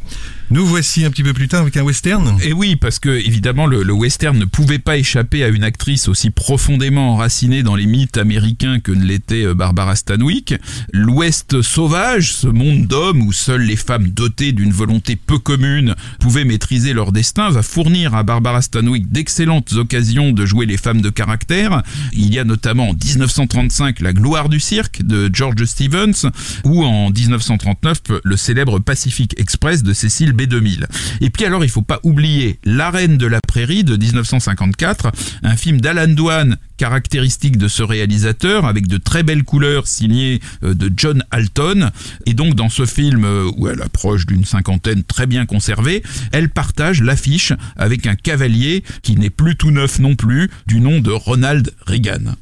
Nous 0.49 0.65
voici 0.65 1.05
un 1.05 1.11
petit 1.11 1.23
peu 1.23 1.31
plus 1.31 1.47
tard 1.47 1.61
avec 1.61 1.77
un 1.77 1.83
western. 1.83 2.37
Et 2.43 2.51
oui, 2.51 2.75
parce 2.75 2.99
que 2.99 3.09
évidemment 3.09 3.67
le, 3.67 3.89
western 3.93 4.37
ne 4.37 4.43
pouvait 4.43 4.79
pas 4.79 4.97
échapper 4.97 5.45
à 5.45 5.47
une 5.47 5.63
actrice 5.63 6.09
aussi 6.09 6.29
profondément 6.29 7.13
enracinée 7.13 7.63
dans 7.63 7.75
les 7.75 7.85
mythes 7.85 8.17
américains 8.17 8.79
que 8.79 8.91
ne 8.91 9.05
l'était 9.05 9.45
euh, 9.45 9.53
Barbara 9.53 9.95
Stanwyck. 9.95 10.55
L'Ouest 10.91 11.61
sauvage, 11.61 12.33
ce 12.33 12.47
monde 12.47 12.85
d'hommes 12.87 13.21
où 13.21 13.31
seules 13.31 13.61
les 13.61 13.77
femmes 13.77 14.09
dotées 14.09 14.51
d'une 14.51 14.73
volonté 14.73 15.15
peu 15.15 15.37
commune 15.37 15.95
pouvaient 16.19 16.43
maîtriser 16.43 16.91
leur 16.91 17.13
destin, 17.13 17.49
va 17.49 17.63
fournir 17.63 18.13
à 18.13 18.23
Barbara 18.23 18.61
Stanwyck 18.61 19.09
d'excellentes 19.09 19.71
occasions 19.73 20.31
de 20.31 20.45
jouer 20.45 20.65
les 20.65 20.77
femmes 20.77 21.01
de 21.01 21.09
caractère. 21.09 21.81
Il 22.11 22.33
y 22.33 22.39
a 22.39 22.43
notamment 22.43 22.89
en 22.89 22.93
1935 23.21 23.99
La 23.99 24.13
gloire 24.13 24.49
du 24.49 24.59
cirque 24.59 25.03
de 25.03 25.29
George 25.31 25.63
Stevens 25.65 26.31
ou 26.63 26.83
en 26.83 27.11
1939 27.11 28.01
le 28.23 28.35
célèbre 28.35 28.79
Pacific 28.79 29.39
Express 29.39 29.83
de 29.83 29.93
Cécile 29.93 30.33
B2000. 30.33 30.85
Et 31.21 31.29
puis 31.29 31.45
alors 31.45 31.63
il 31.63 31.69
faut 31.69 31.83
pas 31.83 31.99
oublier 32.01 32.59
La 32.63 32.89
reine 32.89 33.17
de 33.17 33.27
la 33.27 33.39
prairie 33.39 33.83
de 33.83 33.95
1954, 33.95 35.11
un 35.43 35.55
film 35.55 35.79
d'Alan 35.79 36.07
Dwan 36.07 36.57
caractéristique 36.77 37.57
de 37.57 37.67
ce 37.67 37.83
réalisateur 37.83 38.65
avec 38.65 38.87
de 38.87 38.97
très 38.97 39.21
belles 39.21 39.43
couleurs 39.43 39.85
signées 39.85 40.39
euh, 40.63 40.73
de 40.73 40.91
John 40.97 41.23
Alton 41.29 41.91
et 42.25 42.33
donc 42.33 42.55
dans 42.55 42.69
ce 42.69 42.87
film 42.87 43.23
euh, 43.23 43.51
où 43.55 43.67
elle 43.67 43.83
approche 43.83 44.25
d'une 44.25 44.45
cinquantaine 44.45 45.03
très 45.03 45.27
bien 45.27 45.45
conservée 45.45 46.01
elle 46.31 46.49
partage 46.49 47.03
l'affiche 47.03 47.53
avec 47.75 48.07
un 48.07 48.15
cavalier 48.15 48.83
qui 49.03 49.15
n'est 49.15 49.29
plus 49.29 49.55
tout 49.57 49.69
neuf 49.69 49.99
non 49.99 50.15
plus 50.15 50.49
du 50.65 50.81
nom 50.81 50.99
de 50.99 51.11
Ronald 51.11 51.71
Reagan. 51.85 52.33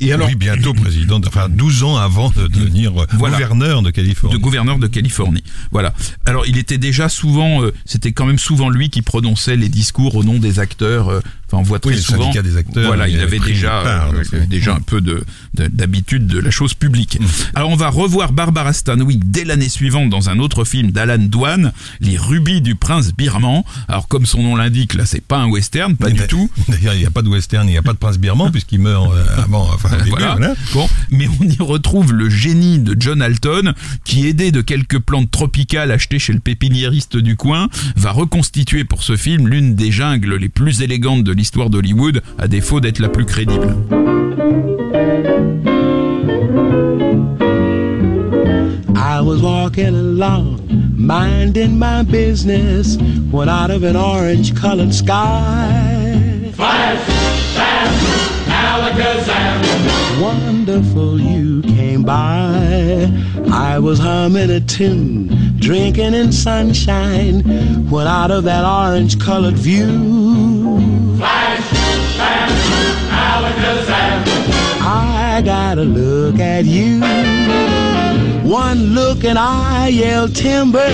Et 0.00 0.12
alors, 0.12 0.28
oui, 0.28 0.34
bientôt 0.34 0.74
président, 0.74 1.20
enfin 1.26 1.48
12 1.48 1.82
ans 1.84 1.96
avant 1.96 2.30
de 2.30 2.46
devenir 2.48 2.92
Voilà. 2.92 3.34
gouverneur 3.36 3.82
de 3.82 3.90
Californie. 3.90 4.36
de 4.36 4.40
gouverneur 4.42 4.78
de 4.78 4.86
Californie. 4.86 5.42
Voilà. 5.70 5.94
Alors 6.26 6.46
il 6.46 6.58
était 6.58 6.78
déjà 6.78 7.08
souvent, 7.08 7.62
euh, 7.62 7.72
c'était 7.84 8.12
quand 8.12 8.26
même 8.26 8.38
souvent 8.38 8.68
lui 8.68 8.90
qui 8.90 9.02
prononçait 9.02 9.56
les 9.56 9.68
discours 9.68 10.14
au 10.14 10.24
nom 10.24 10.38
des 10.38 10.58
acteurs. 10.58 11.08
euh, 11.10 11.20
Enfin, 11.48 11.58
on 11.58 11.62
voit 11.62 11.78
très 11.78 11.92
Oui, 11.94 12.02
souvent. 12.02 12.30
des 12.32 12.56
acteurs, 12.56 12.86
Voilà, 12.86 13.08
il 13.08 13.20
avait 13.20 13.38
déjà, 13.38 13.80
part 13.82 14.10
euh, 14.12 14.22
il 14.32 14.36
avait 14.36 14.46
déjà 14.46 14.74
un 14.74 14.80
peu 14.80 15.00
de 15.00 15.22
de- 15.54 15.68
d'habitude 15.68 16.26
de 16.26 16.38
la 16.40 16.50
chose 16.50 16.74
publique. 16.74 17.18
Alors 17.54 17.70
on 17.70 17.76
va 17.76 17.88
revoir 17.88 18.32
Barbara 18.32 18.72
Stanwyck 18.72 19.30
dès 19.30 19.44
l'année 19.44 19.68
suivante 19.68 20.10
dans 20.10 20.28
un 20.28 20.38
autre 20.38 20.64
film 20.64 20.90
d'Alan 20.90 21.18
Dwan, 21.18 21.72
Les 22.00 22.16
Rubis 22.18 22.60
du 22.60 22.74
prince 22.74 23.12
birman. 23.14 23.62
Alors 23.88 24.08
comme 24.08 24.26
son 24.26 24.42
nom 24.42 24.56
l'indique, 24.56 24.94
là 24.94 25.06
c'est 25.06 25.22
pas 25.22 25.38
un 25.38 25.46
western, 25.48 25.96
pas 25.96 26.10
du 26.10 26.26
tout. 26.26 26.50
D'ailleurs, 26.68 26.94
il 26.94 27.00
n'y 27.00 27.06
a 27.06 27.10
pas 27.10 27.22
de 27.22 27.28
western, 27.28 27.66
il 27.68 27.72
n'y 27.72 27.78
a 27.78 27.82
pas 27.82 27.92
de 27.92 27.98
prince 27.98 28.18
birman 28.18 28.50
puisqu'il 28.50 28.80
meurt 28.80 29.10
euh, 29.14 29.24
avant, 29.42 29.68
enfin, 29.74 29.96
début, 29.98 30.10
Voilà. 30.10 30.32
voilà. 30.36 30.54
Bon, 30.74 30.88
mais 31.10 31.28
on 31.40 31.44
y 31.44 31.56
retrouve 31.60 32.12
le 32.12 32.28
génie 32.28 32.78
de 32.80 32.96
John 32.98 33.22
Alton, 33.22 33.72
qui 34.04 34.26
aidé 34.26 34.50
de 34.52 34.60
quelques 34.62 34.98
plantes 34.98 35.30
tropicales 35.30 35.90
achetées 35.92 36.18
chez 36.18 36.32
le 36.32 36.40
pépiniériste 36.40 37.16
du 37.16 37.36
coin, 37.36 37.68
va 37.96 38.10
reconstituer 38.10 38.84
pour 38.84 39.02
ce 39.04 39.16
film 39.16 39.48
l'une 39.48 39.74
des 39.74 39.92
jungles 39.92 40.36
les 40.36 40.48
plus 40.48 40.82
élégantes 40.82 41.22
de 41.24 41.35
l'histoire 41.36 41.70
d'Hollywood, 41.70 42.22
à 42.38 42.48
défaut 42.48 42.80
d'être 42.80 42.98
la 42.98 43.08
plus 43.08 43.26
crédible. 43.26 43.76
I 48.96 49.20
was 49.20 49.40
walking 49.42 49.94
along, 49.94 50.60
minding 50.96 51.78
my 51.78 52.02
business, 52.02 52.96
when 53.30 53.48
out 53.48 53.70
of 53.70 53.84
an 53.84 53.96
orange 53.96 54.54
colored 54.54 54.92
sky. 54.92 56.50
Flash, 56.54 57.06
bam, 57.54 57.92
alakazam. 58.48 60.20
Wonderful 60.20 61.20
you 61.20 61.62
came 61.62 62.02
by. 62.02 63.10
I 63.52 63.78
was 63.78 63.98
humming 63.98 64.50
a 64.50 64.60
tune, 64.60 65.28
drinking 65.58 66.14
in 66.14 66.32
sunshine, 66.32 67.42
when 67.90 68.06
out 68.06 68.30
of 68.30 68.44
that 68.44 68.64
orange 68.64 69.18
colored 69.20 69.56
view. 69.56 70.55
Flash, 71.16 71.70
bam, 72.18 72.48
alakazam. 73.08 74.18
I 74.82 75.42
gotta 75.44 75.82
look 75.82 76.38
at 76.38 76.64
you. 76.66 77.00
One 78.48 78.94
look 78.94 79.24
and 79.24 79.38
I 79.38 79.88
yell 79.88 80.28
timber. 80.28 80.86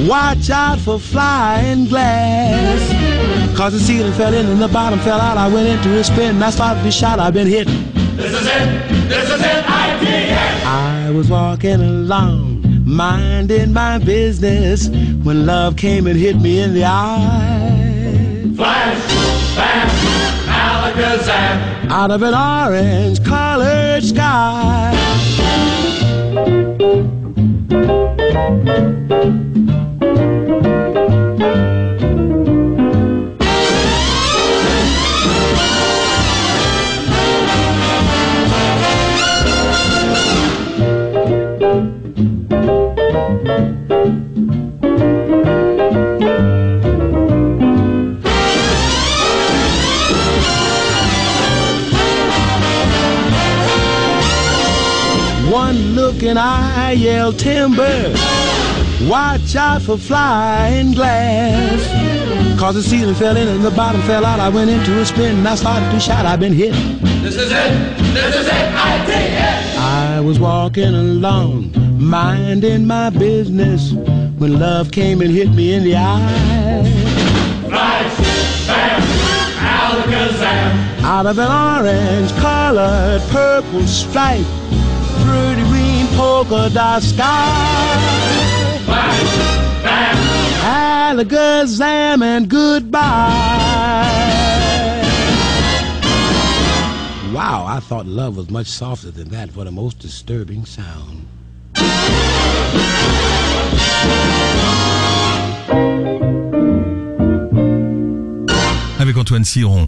Watch 0.00 0.50
out 0.50 0.78
for 0.80 0.98
flying 0.98 1.86
glass. 1.86 3.56
Cause 3.56 3.72
the 3.72 3.80
ceiling 3.80 4.12
fell 4.14 4.34
in 4.34 4.46
and 4.46 4.60
the 4.60 4.68
bottom 4.68 4.98
fell 5.00 5.20
out. 5.20 5.38
I 5.38 5.46
went 5.46 5.68
into 5.68 5.96
a 5.98 6.02
spin 6.02 6.34
and 6.34 6.44
I 6.44 6.50
started 6.50 6.82
to 6.82 6.90
shout. 6.90 7.20
I've 7.20 7.34
been 7.34 7.46
hit. 7.46 7.68
This 8.16 8.32
is 8.32 8.46
it. 8.46 9.08
This 9.08 9.30
is 9.30 9.40
it. 9.40 9.64
I 9.68 9.98
did. 10.04 10.32
I 10.66 11.10
was 11.10 11.30
walking 11.30 11.80
along, 11.80 12.62
minding 12.84 13.72
my 13.72 13.98
business, 13.98 14.88
when 15.22 15.46
love 15.46 15.76
came 15.76 16.08
and 16.08 16.18
hit 16.18 16.36
me 16.36 16.60
in 16.60 16.74
the 16.74 16.84
eye. 16.84 17.73
Out 21.96 22.10
of 22.10 22.24
an 22.24 22.34
orange 22.34 23.24
colored 23.24 24.02
sky. 24.02 24.90
And 56.36 56.40
I 56.40 56.92
yell 56.92 57.32
timber. 57.32 58.12
Watch 59.08 59.54
out 59.54 59.82
for 59.82 59.96
flying 59.96 60.92
glass. 60.92 62.58
Cause 62.58 62.74
the 62.74 62.82
ceiling 62.82 63.14
fell 63.14 63.36
in 63.36 63.46
and 63.46 63.64
the 63.64 63.70
bottom 63.70 64.02
fell 64.02 64.24
out. 64.24 64.40
I 64.40 64.48
went 64.48 64.68
into 64.68 65.00
a 65.00 65.04
spin 65.06 65.38
and 65.38 65.46
I 65.46 65.54
started 65.54 65.88
to 65.92 66.00
shout. 66.00 66.26
I've 66.26 66.40
been 66.40 66.52
hit. 66.52 66.72
This 67.22 67.36
is 67.36 67.52
it. 67.52 67.98
This 68.14 68.34
is 68.34 68.46
it. 68.48 68.52
I 68.52 69.06
did 69.06 69.32
it. 69.32 69.78
I 69.78 70.20
was 70.20 70.40
walking 70.40 70.94
along, 70.94 71.72
minding 72.00 72.84
my 72.84 73.10
business, 73.10 73.92
when 73.92 74.58
love 74.58 74.90
came 74.90 75.20
and 75.20 75.30
hit 75.30 75.50
me 75.50 75.72
in 75.74 75.84
the 75.84 75.94
eye. 75.96 76.90
Out 81.04 81.26
of 81.26 81.38
an 81.38 81.48
orange 81.48 82.32
colored 82.40 83.22
purple 83.30 83.86
stripe, 83.86 84.46
polka 86.16 86.70
dot 86.70 87.02
sky. 87.02 87.94
Alakazam 90.64 92.22
and 92.22 92.48
goodbye. 92.48 93.00
Wow, 97.32 97.66
I 97.66 97.80
thought 97.80 98.06
love 98.06 98.36
was 98.36 98.48
much 98.50 98.68
softer 98.68 99.10
than 99.10 99.28
that. 99.30 99.54
What 99.56 99.66
a 99.66 99.70
most 99.70 99.98
disturbing 99.98 100.64
sound. 100.64 101.26
Avec 109.04 109.18
Antoine 109.18 109.44
Cyr, 109.44 109.70
on, 109.70 109.86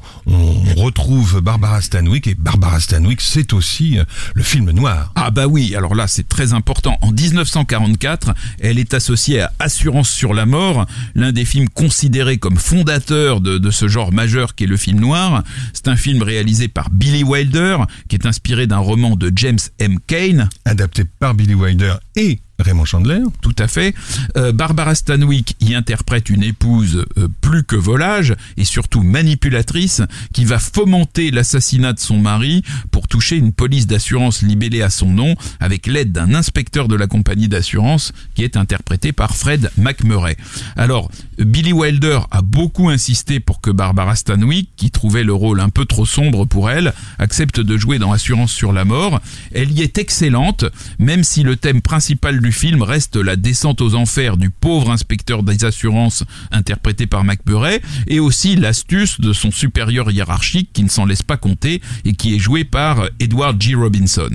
retrouve 0.77 1.41
Barbara 1.41 1.81
Stanwyck 1.81 2.27
et 2.27 2.35
Barbara 2.35 2.79
Stanwyck, 2.81 3.23
c'est 3.23 3.55
aussi 3.55 3.99
euh, 3.99 4.05
le 4.35 4.43
film 4.43 4.71
noir. 4.73 5.11
Ah 5.15 5.31
bah 5.31 5.47
oui, 5.47 5.75
alors 5.75 5.95
là 5.95 6.07
c'est 6.07 6.29
très 6.29 6.53
important. 6.53 6.99
En 7.01 7.13
1944, 7.13 8.35
elle 8.61 8.79
est 8.79 8.93
associée 8.93 9.41
à 9.41 9.53
Assurance 9.59 10.11
sur 10.11 10.35
la 10.35 10.45
mort, 10.45 10.85
l'un 11.15 11.33
des 11.33 11.47
films 11.47 11.71
considérés 11.71 12.37
comme 12.37 12.59
fondateur 12.59 13.41
de, 13.41 13.57
de 13.57 13.71
ce 13.71 13.89
genre 13.89 14.13
majeur 14.13 14.55
qu'est 14.55 14.67
le 14.67 14.77
film 14.77 15.01
noir. 15.01 15.43
C'est 15.73 15.89
un 15.89 15.97
film 15.97 16.23
réalisé 16.23 16.69
par 16.69 16.91
Billy 16.91 17.25
Wilder, 17.25 17.79
qui 18.11 18.17
est 18.17 18.27
inspiré 18.27 18.67
d'un 18.67 18.77
roman 18.77 19.17
de 19.17 19.33
James 19.35 19.59
M. 19.79 19.99
Cain. 20.07 20.51
Adapté 20.67 21.05
par 21.05 21.33
Billy 21.33 21.55
Wilder 21.55 21.95
et 22.17 22.39
Raymond 22.59 22.85
Chandler. 22.85 23.21
Tout 23.43 23.55
à 23.59 23.69
fait. 23.69 23.95
Euh, 24.37 24.53
Barbara 24.53 24.95
Stanwyck 24.95 25.57
y 25.61 25.75
interprète 25.75 26.31
une 26.31 26.43
épouse 26.43 27.05
euh, 27.19 27.29
plus 27.41 27.65
que 27.65 27.77
volage 27.77 28.35
et 28.57 28.65
surtout 28.65 29.03
manipulatrice 29.03 30.03
qui 30.33 30.45
va 30.45 30.59
fomenter 30.59 31.31
l'assassinat 31.31 31.93
de 31.93 32.01
son 32.01 32.19
mari 32.19 32.63
pour 32.91 33.09
toucher 33.09 33.37
une 33.37 33.53
police 33.53 33.87
d'assurance 33.87 34.43
libellée 34.43 34.83
à 34.83 34.91
son 34.91 35.11
nom 35.11 35.35
avec 35.61 35.87
l'aide 35.87 36.13
d'un 36.13 36.35
inspecteur 36.35 36.89
de 36.89 36.97
la 36.97 37.07
compagnie 37.07 37.49
d'assurance 37.49 38.13
qui 38.35 38.45
est 38.45 38.57
interprété 38.57 39.13
par 39.13 39.37
Fred 39.37 39.71
McMurray. 39.77 40.37
Alors, 40.77 41.11
Billy 41.39 41.73
Wilder 41.73 42.21
a 42.31 42.43
beaucoup 42.43 42.89
insisté 42.89 43.41
pour 43.41 43.61
que 43.61 43.71
Barbara 43.71 44.17
Stanwyck, 44.17 44.71
qui 44.77 44.91
trouvait 44.91 45.25
le 45.25 45.33
rôle 45.33 45.61
un 45.61 45.69
peu 45.69 45.85
trop 45.85 46.07
sombre 46.07 46.47
pour 46.47 46.71
elle, 46.71 46.93
accepte 47.19 47.61
de 47.61 47.77
jouer 47.77 47.99
dans 47.99 48.13
Assurance 48.13 48.53
sur 48.53 48.73
la 48.73 48.85
mort. 48.85 49.21
Elle 49.53 49.73
y 49.73 49.83
est 49.83 49.99
excellente, 49.99 50.65
même 50.99 51.25
si 51.25 51.43
le 51.43 51.57
thème 51.57 51.83
principal 51.83 52.41
film 52.53 52.83
reste 52.83 53.17
la 53.17 53.37
descente 53.37 53.81
aux 53.81 53.95
enfers 53.95 54.37
du 54.37 54.51
pauvre 54.51 54.91
inspecteur 54.91 55.43
des 55.43 55.65
assurances 55.65 56.25
interprété 56.51 57.07
par 57.07 57.25
McBury 57.25 57.81
et 58.07 58.21
aussi 58.21 58.57
l'astuce 58.57 59.21
de 59.21 59.33
son 59.33 59.51
supérieur 59.51 60.11
hiérarchique 60.11 60.71
qui 60.73 60.85
ne 60.85 60.89
s'en 60.89 61.07
laisse 61.07 61.23
pas 61.23 61.37
compter 61.37 61.81
et 62.05 62.13
qui 62.15 62.35
est 62.35 62.39
joué 62.39 62.65
par 62.65 63.09
Edward 63.21 63.61
G. 63.61 63.75
Robinson. 63.75 64.31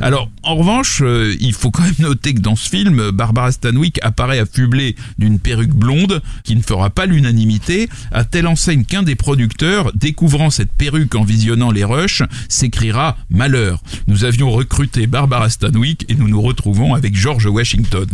Alors, 0.00 0.30
en 0.44 0.56
revanche, 0.56 1.00
euh, 1.02 1.34
il 1.40 1.52
faut 1.52 1.70
quand 1.70 1.82
même 1.82 1.94
noter 1.98 2.34
que 2.34 2.40
dans 2.40 2.56
ce 2.56 2.68
film, 2.68 3.10
Barbara 3.10 3.52
Stanwyck 3.52 3.98
apparaît 4.02 4.38
affublée 4.38 4.96
d'une 5.18 5.38
perruque 5.38 5.74
blonde 5.74 6.22
qui 6.44 6.56
ne 6.56 6.62
fera 6.62 6.90
pas 6.90 7.06
l'unanimité, 7.06 7.88
à 8.12 8.24
telle 8.24 8.46
enseigne 8.46 8.84
qu'un 8.84 9.02
des 9.02 9.14
producteurs, 9.14 9.92
découvrant 9.94 10.50
cette 10.50 10.72
perruque 10.72 11.14
en 11.14 11.24
visionnant 11.24 11.70
les 11.70 11.84
rushs, 11.84 12.22
s'écrira 12.48 13.16
Malheur. 13.30 13.82
Nous 14.06 14.24
avions 14.24 14.50
recruté 14.50 15.06
Barbara 15.06 15.48
Stanwyck 15.48 16.04
et 16.08 16.14
nous 16.14 16.28
nous 16.28 16.42
retrouvons 16.42 16.94
avec 16.94 17.16
George 17.16 17.46
Washington. 17.46 18.06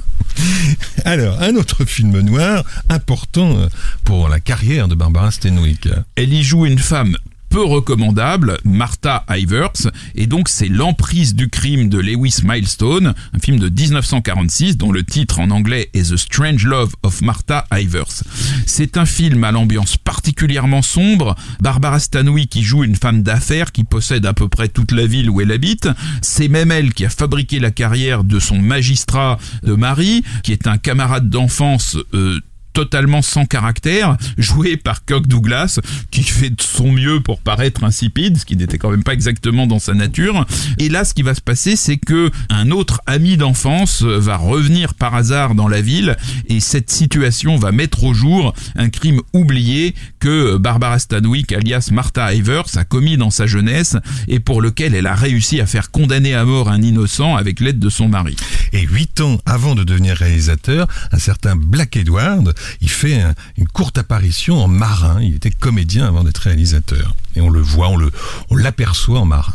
Alors, 1.05 1.41
un 1.43 1.57
autre 1.57 1.85
film 1.85 2.21
noir 2.21 2.65
important 2.89 3.69
pour 4.05 4.29
la 4.29 4.41
carrière 4.41 4.89
de 4.89 4.95
Barbara 4.95 5.31
Stanwyck. 5.31 5.89
Elle 6.17 6.33
y 6.33 6.43
joue 6.43 6.67
une 6.67 6.79
femme 6.79 7.17
peu 7.51 7.65
recommandable, 7.65 8.59
Martha 8.65 9.25
Ivers, 9.29 9.91
et 10.15 10.27
donc 10.27 10.49
c'est 10.49 10.69
L'emprise 10.69 11.35
du 11.35 11.51
crime 11.51 11.89
de 11.89 11.99
Lewis 11.99 12.39
Milestone, 12.45 13.13
un 13.35 13.39
film 13.41 13.59
de 13.59 13.69
1946 13.69 14.77
dont 14.77 14.93
le 14.93 15.03
titre 15.03 15.41
en 15.41 15.51
anglais 15.51 15.91
est 15.93 16.11
The 16.11 16.17
Strange 16.17 16.65
Love 16.65 16.95
of 17.03 17.23
Martha 17.23 17.67
Ivers. 17.73 18.23
C'est 18.67 18.97
un 18.97 19.05
film 19.05 19.43
à 19.43 19.51
l'ambiance 19.51 19.97
particulièrement 19.97 20.81
sombre, 20.81 21.35
Barbara 21.61 21.99
Stanwyck 21.99 22.51
qui 22.51 22.63
joue 22.63 22.85
une 22.85 22.95
femme 22.95 23.23
d'affaires 23.23 23.73
qui 23.73 23.83
possède 23.83 24.27
à 24.27 24.33
peu 24.33 24.49
près 24.49 24.69
toute 24.69 24.93
la 24.93 25.07
ville 25.07 25.29
où 25.29 25.41
elle 25.41 25.51
habite, 25.51 25.89
c'est 26.23 26.49
même 26.49 26.71
elle 26.71 26.95
qui 26.95 27.05
a 27.05 27.11
fabriqué 27.11 27.59
la 27.59 27.73
carrière 27.73 28.23
de 28.23 28.39
son 28.39 28.59
magistrat 28.59 29.39
de 29.65 29.75
mari, 29.75 30.23
qui 30.45 30.53
est 30.53 30.69
un 30.69 30.79
camarade 30.79 31.29
d'enfance 31.29 31.97
euh, 32.15 32.41
totalement 32.73 33.23
sans 33.23 33.47
caractère, 33.47 34.17
joué 34.39 34.77
par 34.77 35.05
Cock 35.05 35.27
Douglas, 35.27 35.81
qui 36.11 36.23
fait 36.23 36.51
de 36.51 36.63
son 36.63 36.93
mieux 36.93 37.21
pour 37.21 37.41
paraître 37.41 37.85
insipide, 37.85 38.39
ce 38.39 38.45
qui 38.45 38.57
n'était 38.57 38.79
quand 38.79 38.91
même 38.91 39.03
pas 39.03 39.13
exactement 39.13 39.67
dans 39.67 39.79
sa 39.79 39.95
nature. 39.95 40.47
Et 40.79 40.89
là, 40.89 41.05
ce 41.05 41.15
qui 41.15 41.23
va 41.23 41.35
se 41.35 41.41
passer, 41.41 41.77
c'est 41.77 41.97
que 41.97 42.31
un 42.49 42.71
autre 42.71 43.01
ami 43.07 43.37
d'enfance 43.37 44.03
va 44.03 44.37
revenir 44.37 44.95
par 44.95 45.15
hasard 45.15 45.55
dans 45.55 45.69
la 45.69 45.81
ville, 45.81 46.17
et 46.49 46.61
cette 46.61 46.91
situation 46.91 47.57
va 47.57 47.73
mettre 47.73 48.05
au 48.05 48.15
jour 48.15 48.55
un 48.77 48.89
crime 48.89 49.21
oublié 49.33 49.95
que 50.19 50.57
Barbara 50.57 50.99
Stanwyck, 50.99 51.53
alias 51.53 51.89
Martha 51.93 52.33
Ivers, 52.35 52.77
a 52.77 52.85
commis 52.85 53.17
dans 53.17 53.31
sa 53.31 53.47
jeunesse, 53.47 53.97
et 54.29 54.41
pour 54.41 54.61
lequel 54.61 54.95
elle 54.95 55.07
a 55.07 55.15
réussi 55.15 55.61
à 55.61 55.67
faire 55.67 55.91
condamner 55.91 56.35
à 56.35 56.45
mort 56.45 56.69
un 56.69 56.83
innocent 56.83 57.37
avec 57.37 57.61
l'aide 57.61 57.79
de 57.79 57.89
son 57.89 58.09
mari. 58.09 58.37
Et 58.73 58.83
huit 58.83 59.21
ans 59.21 59.41
avant 59.47 59.75
de 59.75 59.85
devenir 59.85 60.17
réalisateur, 60.17 60.87
un 61.13 61.19
certain 61.19 61.57
Black 61.57 61.97
Edward, 61.97 62.55
il 62.81 62.89
fait 62.91 63.21
un- 63.21 63.35
une 63.57 63.69
courte 63.69 63.99
apparition 63.99 64.63
en 64.63 64.69
marin. 64.69 65.21
Il 65.21 65.35
était 65.35 65.51
comédien 65.51 66.07
avant 66.07 66.25
d'être 66.25 66.39
réalisateur. 66.39 67.15
Et 67.37 67.41
on 67.41 67.51
le 67.51 67.61
voit, 67.61 67.89
on 67.89 67.97
le, 67.97 68.11
on 68.51 68.57
l'aperçoit 68.57 69.21
en 69.21 69.27
marin. 69.27 69.55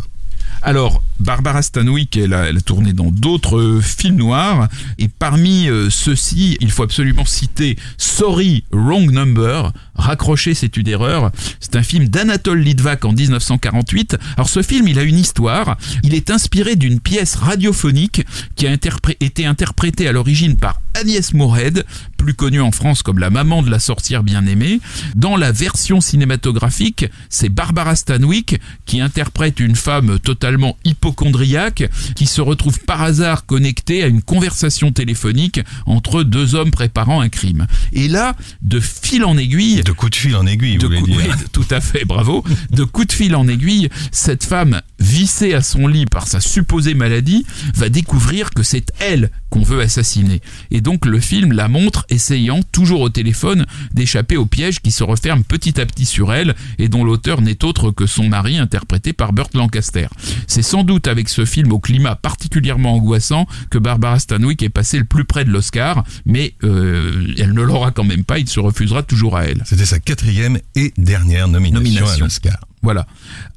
Alors, 0.62 1.04
Barbara 1.20 1.62
Stanwyck, 1.62 2.18
elle 2.18 2.34
a, 2.34 2.52
tourné 2.60 2.92
dans 2.92 3.12
d'autres 3.12 3.60
euh, 3.60 3.82
films 3.82 4.16
noirs, 4.16 4.68
et 4.98 5.08
parmi 5.08 5.68
euh, 5.70 5.92
ceux-ci, 5.92 6.58
il 6.60 6.72
faut 6.72 6.82
absolument 6.82 7.26
citer 7.26 7.78
Sorry, 8.00 8.64
Wrong 8.72 9.12
Number, 9.12 9.72
Raccrocher, 9.94 10.56
c'est 10.56 10.76
une 10.78 10.88
erreur. 10.88 11.32
C'est 11.60 11.76
un 11.76 11.84
film 11.84 12.08
d'Anatole 12.08 12.62
Litvak 12.62 13.06
en 13.06 13.12
1948. 13.14 14.18
Alors 14.38 14.50
ce 14.50 14.64
film, 14.64 14.88
il 14.88 14.98
a 14.98 15.04
une 15.04 15.20
histoire. 15.20 15.78
Il 16.04 16.16
est 16.16 16.32
inspiré 16.32 16.76
d'une 16.76 17.00
pièce 17.00 17.36
radiophonique 17.36 18.26
qui 18.56 18.66
a 18.66 18.76
été 19.20 19.46
interprétée 19.46 20.08
à 20.08 20.12
l'origine 20.12 20.56
par 20.58 20.82
Agnès 20.96 21.34
Mourhed, 21.34 21.86
plus 22.18 22.34
connue 22.34 22.62
en 22.62 22.72
France 22.72 23.04
comme 23.04 23.20
la 23.20 23.30
maman 23.30 23.62
de 23.62 23.70
la 23.70 23.80
sorcière 23.80 24.24
bien-aimée. 24.24 24.80
Dans 25.16 25.36
la 25.38 25.52
version 25.52 26.02
cinématographique, 26.02 27.06
c'est 27.30 27.50
Barbara 27.50 27.96
Stanwyck 27.96 28.60
qui 28.86 29.02
interprète 29.02 29.60
une 29.60 29.76
femme 29.76 30.20
totalement 30.20 30.78
hypochondriaque 30.86 31.90
qui 32.16 32.26
se 32.26 32.42
retrouve 32.42 32.80
par 32.80 33.02
hasard 33.02 33.46
connectée 33.46 34.04
à 34.04 34.08
une 34.08 34.22
conversation 34.22 34.92
téléphonique 34.92 35.60
entre 35.86 36.24
deux 36.24 36.56
hommes 36.56 36.72
préparant 36.72 37.22
un 37.22 37.30
crime. 37.30 37.68
Et 37.94 38.08
là, 38.08 38.36
de 38.62 38.80
fil 38.80 39.24
en 39.24 39.38
aiguille, 39.38 39.84
De 39.84 39.92
coups 39.92 40.12
de 40.12 40.16
fil 40.16 40.36
en 40.36 40.46
aiguille, 40.48 40.74
vous 40.78 40.82
de 40.82 40.86
voulez 40.88 41.00
coup- 41.02 41.08
dire. 41.08 41.36
oui, 41.38 41.46
tout 41.52 41.66
à 41.72 41.82
fait, 41.82 42.06
bravo. 42.06 42.44
De 42.72 42.84
coup 42.84 43.06
de 43.06 43.12
fil 43.12 43.36
en 43.36 43.48
aiguille, 43.48 43.90
cette 44.12 44.44
femme 44.44 44.82
vissée 45.00 45.54
à 45.54 45.62
son 45.62 45.88
lit 45.88 46.06
par 46.06 46.28
sa 46.28 46.40
supposée 46.40 46.94
maladie 46.94 47.46
va 47.76 47.90
découvrir 47.90 48.52
que 48.52 48.64
c'est 48.64 48.92
elle 49.00 49.30
qu'on 49.50 49.62
veut 49.62 49.82
assassiner. 49.82 50.42
Et 50.72 50.82
donc 50.86 51.08
le 51.08 51.20
film 51.20 51.52
la 51.52 51.68
montre 51.68 52.06
essayant, 52.10 52.62
toujours 52.72 53.02
au 53.02 53.10
téléphone, 53.10 53.66
d'échapper 53.92 54.38
au 54.38 54.46
piège 54.46 54.82
qui 54.82 54.92
se 54.92 55.04
referme 55.04 55.44
petit 55.44 55.82
à 55.82 55.86
petit 55.88 56.06
sur 56.06 56.32
elle 56.32 56.54
et 56.78 56.90
dont 56.90 57.04
l'auteur 57.04 57.42
n'est 57.42 57.66
autre 57.66 57.90
que 57.90 58.06
son 58.06 58.30
mari 58.30 58.60
interprété 58.60 59.12
par 59.12 59.34
Burt 59.34 59.56
Lancaster. 59.56 60.08
C'est 60.46 60.62
sans 60.62 60.84
doute 60.84 61.08
avec 61.08 61.28
ce 61.28 61.44
film 61.44 61.72
au 61.72 61.80
climat 61.80 62.16
particulièrement 62.16 62.94
angoissant 62.94 63.48
que 63.72 63.80
Barbara 63.80 64.20
Stanwyck 64.20 64.62
est 64.62 64.70
passée 64.70 65.00
le 65.00 65.06
plus 65.06 65.26
près 65.26 65.44
de 65.44 65.50
l'Oscar, 65.50 66.04
mais 66.28 66.54
euh, 66.64 67.34
elle 67.40 67.54
ne 67.54 67.64
l'aura 67.64 67.90
quand 67.90 68.04
même 68.04 68.24
pas, 68.24 68.38
il 68.38 68.48
se 68.48 68.60
refusera 68.60 69.02
toujours 69.02 69.38
à 69.38 69.46
elle. 69.46 69.64
C'était 69.66 69.86
sa 69.86 69.98
quatrième 70.00 70.60
et 70.76 70.94
dernière 71.00 71.48
nomination, 71.48 71.82
Nomination. 71.84 72.16
à 72.16 72.28
l'Oscar. 72.28 72.60
Voilà. 72.86 73.08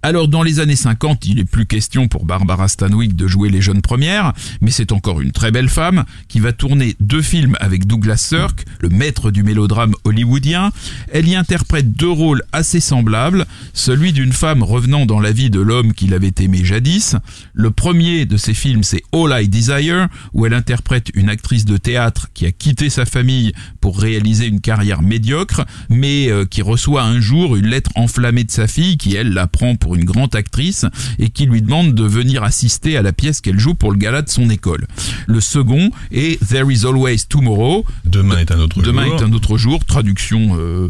Alors 0.03 0.27
dans 0.27 0.43
les 0.43 0.59
années 0.59 0.75
50, 0.75 1.27
il 1.27 1.39
est 1.39 1.45
plus 1.45 1.67
question 1.67 2.09
pour 2.09 2.25
Barbara 2.25 2.67
Stanwyck 2.67 3.15
de 3.15 3.27
jouer 3.27 3.51
les 3.51 3.61
jeunes 3.61 3.83
premières, 3.83 4.33
mais 4.63 4.71
c'est 4.71 4.91
encore 4.91 5.21
une 5.21 5.33
très 5.33 5.51
belle 5.51 5.69
femme 5.69 6.07
qui 6.29 6.41
va 6.41 6.53
tourner 6.53 6.97
deux 6.99 7.21
films 7.21 7.55
avec 7.61 7.87
Douglas 7.87 8.17
Sirk, 8.17 8.65
le 8.81 8.89
maître 8.89 9.31
du 9.31 9.43
mélodrame 9.43 9.93
hollywoodien. 10.05 10.73
Elle 11.13 11.29
y 11.29 11.37
interprète 11.37 11.93
deux 11.93 12.11
rôles 12.11 12.43
assez 12.53 12.81
semblables, 12.81 13.45
celui 13.75 14.15
d'une 14.15 14.33
femme 14.33 14.63
revenant 14.63 15.05
dans 15.05 15.21
la 15.21 15.31
vie 15.31 15.51
de 15.51 15.61
l'homme 15.61 15.93
qu'il 15.93 16.15
avait 16.15 16.33
aimé 16.41 16.65
jadis. 16.65 17.15
Le 17.53 17.71
premier 17.71 18.25
de 18.25 18.39
ces 18.39 18.55
films, 18.55 18.83
c'est 18.83 19.03
All 19.13 19.43
I 19.43 19.47
Desire, 19.47 20.09
où 20.33 20.47
elle 20.47 20.55
interprète 20.55 21.11
une 21.13 21.29
actrice 21.29 21.67
de 21.67 21.77
théâtre 21.77 22.29
qui 22.33 22.47
a 22.47 22.51
quitté 22.51 22.89
sa 22.89 23.05
famille 23.05 23.53
pour 23.81 23.99
réaliser 24.01 24.47
une 24.47 24.61
carrière 24.61 25.03
médiocre, 25.03 25.65
mais 25.89 26.31
euh, 26.31 26.45
qui 26.45 26.63
reçoit 26.63 27.03
un 27.03 27.21
jour 27.21 27.57
une 27.57 27.67
lettre 27.67 27.91
enflammée 27.95 28.45
de 28.45 28.51
sa 28.51 28.67
fille 28.67 28.97
qui, 28.97 29.15
elle, 29.17 29.33
la 29.33 29.47
prend 29.47 29.77
pour 29.77 29.95
une 29.95 30.05
grande 30.05 30.35
actrice 30.35 30.85
et 31.19 31.31
qui 31.31 31.47
lui 31.47 31.63
demande 31.63 31.95
de 31.95 32.05
venir 32.05 32.43
assister 32.43 32.97
à 32.97 33.03
la 33.03 33.13
pièce 33.13 33.41
qu'elle 33.41 33.59
joue 33.59 33.75
pour 33.75 33.93
le 33.93 33.99
gala 33.99 34.23
de 34.23 34.29
son 34.31 34.51
école. 34.51 34.87
Le 35.27 35.41
second 35.41 35.91
est 36.11 36.39
There 36.47 36.73
is 36.73 36.85
always 36.87 37.27
tomorrow. 37.29 37.85
Demain 38.05 38.39
est 38.39 38.51
un 38.51 38.59
autre 38.61 38.83
Demain 38.83 39.07
jour. 39.07 39.17
est 39.21 39.23
un 39.25 39.33
autre 39.33 39.59
jour, 39.59 39.85
traduction 39.85 40.57
euh, 40.59 40.89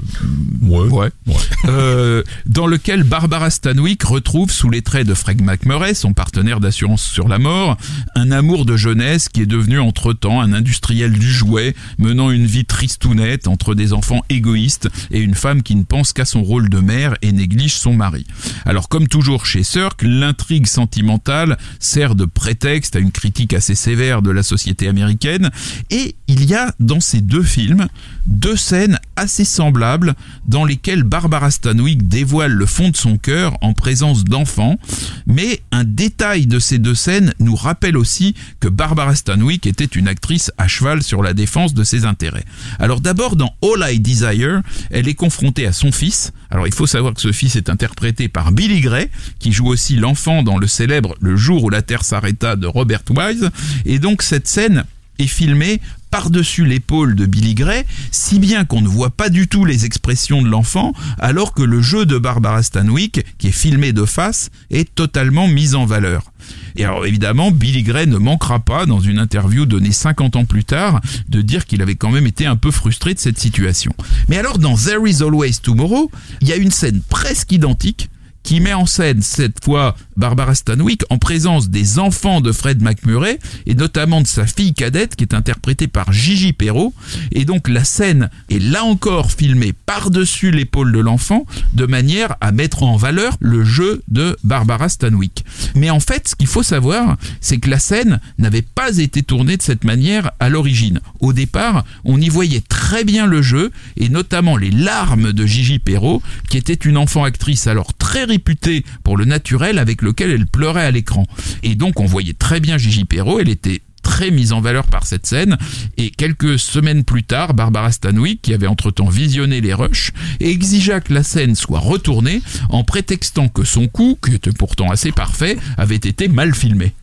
Ouais. 0.62 0.88
Ouais. 0.88 1.10
Ouais. 1.26 1.34
Euh, 1.66 2.22
dans 2.46 2.66
lequel 2.66 3.02
Barbara 3.02 3.50
Stanwyck 3.50 4.02
retrouve 4.02 4.50
sous 4.50 4.70
les 4.70 4.82
traits 4.82 5.06
de 5.06 5.14
Fred 5.14 5.40
McMurray, 5.42 5.94
son 5.94 6.12
partenaire 6.12 6.60
d'assurance 6.60 7.02
sur 7.02 7.28
la 7.28 7.38
mort, 7.38 7.76
un 8.14 8.30
amour 8.30 8.64
de 8.64 8.76
jeunesse 8.76 9.28
qui 9.28 9.42
est 9.42 9.46
devenu 9.46 9.78
entre-temps 9.78 10.40
un 10.40 10.52
industriel 10.52 11.12
du 11.12 11.30
jouet, 11.30 11.74
menant 11.98 12.30
une 12.30 12.46
vie 12.46 12.64
tristounette 12.88 13.48
entre 13.48 13.74
des 13.74 13.92
enfants 13.92 14.22
égoïstes 14.30 14.88
et 15.10 15.20
une 15.20 15.34
femme 15.34 15.62
qui 15.62 15.74
ne 15.74 15.82
pense 15.82 16.14
qu'à 16.14 16.24
son 16.24 16.42
rôle 16.42 16.70
de 16.70 16.78
mère 16.78 17.16
et 17.20 17.32
néglige 17.32 17.76
son 17.76 17.92
mari. 17.92 18.24
Alors 18.64 18.88
comme 18.88 19.08
toujours 19.08 19.44
chez 19.44 19.62
Cirque, 19.62 20.02
l'intrigue 20.02 20.66
sentimentale 20.66 21.58
sert 21.80 22.14
de 22.14 22.24
prétexte 22.24 22.96
à 22.96 22.98
une 22.98 23.12
critique 23.12 23.52
assez 23.52 23.74
sévère 23.74 24.22
de 24.22 24.30
la 24.30 24.42
société 24.42 24.88
américaine 24.88 25.50
et 25.90 26.14
il 26.28 26.46
y 26.46 26.54
a 26.54 26.74
dans 26.80 27.00
ces 27.00 27.20
deux 27.20 27.42
films 27.42 27.88
deux 28.26 28.56
scènes 28.56 28.98
assez 29.16 29.44
semblables 29.44 30.14
dans 30.46 30.64
lesquelles 30.64 31.02
Barbara 31.02 31.50
Stanwyck 31.50 32.08
dévoile 32.08 32.52
le 32.52 32.66
fond 32.66 32.88
de 32.88 32.96
son 32.96 33.18
cœur 33.18 33.58
en 33.60 33.74
présence 33.74 34.24
d'enfants, 34.24 34.78
mais 35.26 35.60
un 35.72 35.84
détail 35.84 36.46
de 36.46 36.58
ces 36.58 36.78
deux 36.78 36.94
scènes 36.94 37.34
nous 37.38 37.56
rappelle 37.56 37.96
aussi 37.96 38.34
que 38.60 38.68
Barbara 38.68 39.14
Stanwyck 39.14 39.66
était 39.66 39.84
une 39.84 40.08
actrice 40.08 40.52
à 40.56 40.68
cheval 40.68 41.02
sur 41.02 41.22
la 41.22 41.34
défense 41.34 41.74
de 41.74 41.84
ses 41.84 42.04
intérêts. 42.04 42.44
Alors 42.78 43.00
d'abord 43.00 43.36
dans 43.36 43.54
All 43.62 43.92
I 43.92 44.00
Desire, 44.00 44.62
elle 44.90 45.08
est 45.08 45.14
confrontée 45.14 45.66
à 45.66 45.72
son 45.72 45.92
fils. 45.92 46.32
Alors 46.50 46.66
il 46.66 46.74
faut 46.74 46.86
savoir 46.86 47.14
que 47.14 47.20
ce 47.20 47.32
fils 47.32 47.56
est 47.56 47.68
interprété 47.68 48.28
par 48.28 48.52
Billy 48.52 48.80
Gray, 48.80 49.08
qui 49.38 49.52
joue 49.52 49.68
aussi 49.68 49.96
l'enfant 49.96 50.42
dans 50.42 50.58
le 50.58 50.66
célèbre 50.66 51.14
Le 51.20 51.36
jour 51.36 51.64
où 51.64 51.70
la 51.70 51.82
Terre 51.82 52.04
s'arrêta 52.04 52.56
de 52.56 52.66
Robert 52.66 53.02
Wise, 53.10 53.50
et 53.84 53.98
donc 53.98 54.22
cette 54.22 54.48
scène 54.48 54.84
est 55.18 55.26
filmé 55.26 55.80
par-dessus 56.10 56.64
l'épaule 56.64 57.14
de 57.14 57.26
Billy 57.26 57.54
Gray, 57.54 57.84
si 58.10 58.38
bien 58.38 58.64
qu'on 58.64 58.80
ne 58.80 58.88
voit 58.88 59.10
pas 59.10 59.28
du 59.28 59.48
tout 59.48 59.64
les 59.64 59.84
expressions 59.84 60.42
de 60.42 60.48
l'enfant, 60.48 60.92
alors 61.18 61.54
que 61.54 61.62
le 61.62 61.80
jeu 61.80 62.06
de 62.06 62.18
Barbara 62.18 62.62
Stanwyck, 62.62 63.24
qui 63.38 63.48
est 63.48 63.52
filmé 63.52 63.92
de 63.92 64.04
face, 64.04 64.50
est 64.70 64.94
totalement 64.94 65.48
mis 65.48 65.74
en 65.74 65.86
valeur. 65.86 66.32
Et 66.76 66.84
alors 66.84 67.06
évidemment, 67.06 67.50
Billy 67.50 67.82
Gray 67.82 68.06
ne 68.06 68.18
manquera 68.18 68.60
pas, 68.60 68.86
dans 68.86 69.00
une 69.00 69.18
interview 69.18 69.66
donnée 69.66 69.92
50 69.92 70.36
ans 70.36 70.44
plus 70.44 70.64
tard, 70.64 71.00
de 71.28 71.42
dire 71.42 71.66
qu'il 71.66 71.82
avait 71.82 71.96
quand 71.96 72.10
même 72.10 72.26
été 72.26 72.46
un 72.46 72.56
peu 72.56 72.70
frustré 72.70 73.14
de 73.14 73.18
cette 73.18 73.38
situation. 73.38 73.92
Mais 74.28 74.38
alors 74.38 74.58
dans 74.58 74.76
There 74.76 75.08
is 75.08 75.22
Always 75.22 75.58
Tomorrow, 75.62 76.10
il 76.40 76.48
y 76.48 76.52
a 76.52 76.56
une 76.56 76.70
scène 76.70 77.02
presque 77.08 77.52
identique 77.52 78.08
qui 78.42 78.60
met 78.60 78.74
en 78.74 78.86
scène 78.86 79.22
cette 79.22 79.62
fois 79.62 79.94
Barbara 80.16 80.54
Stanwyck 80.54 81.02
en 81.10 81.18
présence 81.18 81.68
des 81.68 81.98
enfants 81.98 82.40
de 82.40 82.52
Fred 82.52 82.82
McMurray 82.82 83.38
et 83.66 83.74
notamment 83.74 84.20
de 84.20 84.26
sa 84.26 84.46
fille 84.46 84.74
cadette 84.74 85.16
qui 85.16 85.24
est 85.24 85.34
interprétée 85.34 85.86
par 85.86 86.12
Gigi 86.12 86.52
Perrault. 86.52 86.94
Et 87.32 87.44
donc 87.44 87.68
la 87.68 87.84
scène 87.84 88.30
est 88.50 88.58
là 88.58 88.84
encore 88.84 89.30
filmée 89.30 89.72
par-dessus 89.72 90.50
l'épaule 90.50 90.92
de 90.92 90.98
l'enfant 90.98 91.44
de 91.74 91.86
manière 91.86 92.36
à 92.40 92.52
mettre 92.52 92.82
en 92.82 92.96
valeur 92.96 93.36
le 93.40 93.64
jeu 93.64 94.02
de 94.08 94.36
Barbara 94.44 94.88
Stanwyck. 94.88 95.44
Mais 95.74 95.90
en 95.90 96.00
fait, 96.00 96.28
ce 96.28 96.34
qu'il 96.34 96.46
faut 96.46 96.62
savoir, 96.62 97.16
c'est 97.40 97.58
que 97.58 97.70
la 97.70 97.78
scène 97.78 98.20
n'avait 98.38 98.62
pas 98.62 98.98
été 98.98 99.22
tournée 99.22 99.56
de 99.56 99.62
cette 99.62 99.84
manière 99.84 100.30
à 100.40 100.48
l'origine. 100.48 101.00
Au 101.20 101.32
départ, 101.32 101.84
on 102.04 102.20
y 102.20 102.28
voyait 102.28 102.62
très 102.66 103.04
bien 103.04 103.26
le 103.26 103.42
jeu 103.42 103.70
et 103.96 104.08
notamment 104.08 104.56
les 104.56 104.70
larmes 104.70 105.32
de 105.32 105.46
Gigi 105.46 105.78
Perrault 105.78 106.22
qui 106.48 106.56
était 106.56 106.72
une 106.72 106.96
enfant 106.96 107.24
actrice 107.24 107.66
alors 107.66 107.94
très 107.94 108.26
réputée 108.28 108.84
pour 109.02 109.16
le 109.16 109.24
naturel 109.24 109.78
avec 109.78 110.02
lequel 110.02 110.30
elle 110.30 110.46
pleurait 110.46 110.84
à 110.84 110.90
l'écran. 110.90 111.26
Et 111.62 111.74
donc 111.74 111.98
on 111.98 112.06
voyait 112.06 112.34
très 112.34 112.60
bien 112.60 112.78
Gigi 112.78 113.04
Perrault, 113.04 113.40
elle 113.40 113.48
était 113.48 113.82
très 114.08 114.30
mise 114.30 114.52
en 114.52 114.60
valeur 114.60 114.86
par 114.86 115.06
cette 115.06 115.26
scène. 115.26 115.58
Et 115.96 116.10
quelques 116.10 116.58
semaines 116.58 117.04
plus 117.04 117.24
tard, 117.24 117.54
Barbara 117.54 117.92
Stanwyck, 117.92 118.40
qui 118.42 118.54
avait 118.54 118.66
entre-temps 118.66 119.08
visionné 119.08 119.60
les 119.60 119.74
rushs, 119.74 120.12
exigea 120.40 121.00
que 121.00 121.12
la 121.12 121.22
scène 121.22 121.54
soit 121.54 121.78
retournée 121.78 122.40
en 122.70 122.84
prétextant 122.84 123.48
que 123.48 123.64
son 123.64 123.86
coup, 123.86 124.18
qui 124.24 124.34
était 124.34 124.52
pourtant 124.52 124.90
assez 124.90 125.12
parfait, 125.12 125.58
avait 125.76 125.96
été 125.96 126.28
mal 126.28 126.54
filmé. 126.54 126.94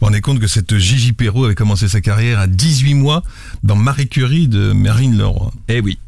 On 0.00 0.12
est 0.12 0.20
compte 0.20 0.38
que 0.38 0.46
cette 0.46 0.76
Gigi 0.76 1.12
Perrault 1.12 1.46
avait 1.46 1.54
commencé 1.54 1.88
sa 1.88 2.00
carrière 2.00 2.38
à 2.38 2.46
18 2.46 2.94
mois 2.94 3.22
dans 3.62 3.76
Marie 3.76 4.08
Curie 4.08 4.46
de 4.46 4.72
Marine 4.72 5.16
Leroy. 5.16 5.52
Eh 5.68 5.80
oui. 5.80 5.98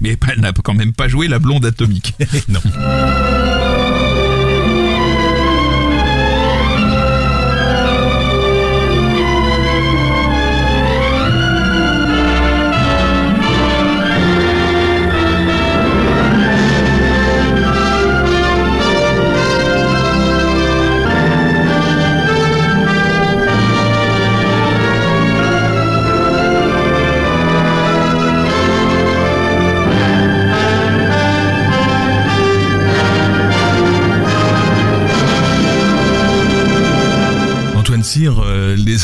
Mais 0.00 0.16
elle 0.32 0.40
n'a 0.40 0.52
quand 0.52 0.74
même 0.74 0.92
pas 0.92 1.08
joué 1.08 1.28
la 1.28 1.38
blonde 1.38 1.66
atomique. 1.66 2.14
non. 2.48 2.60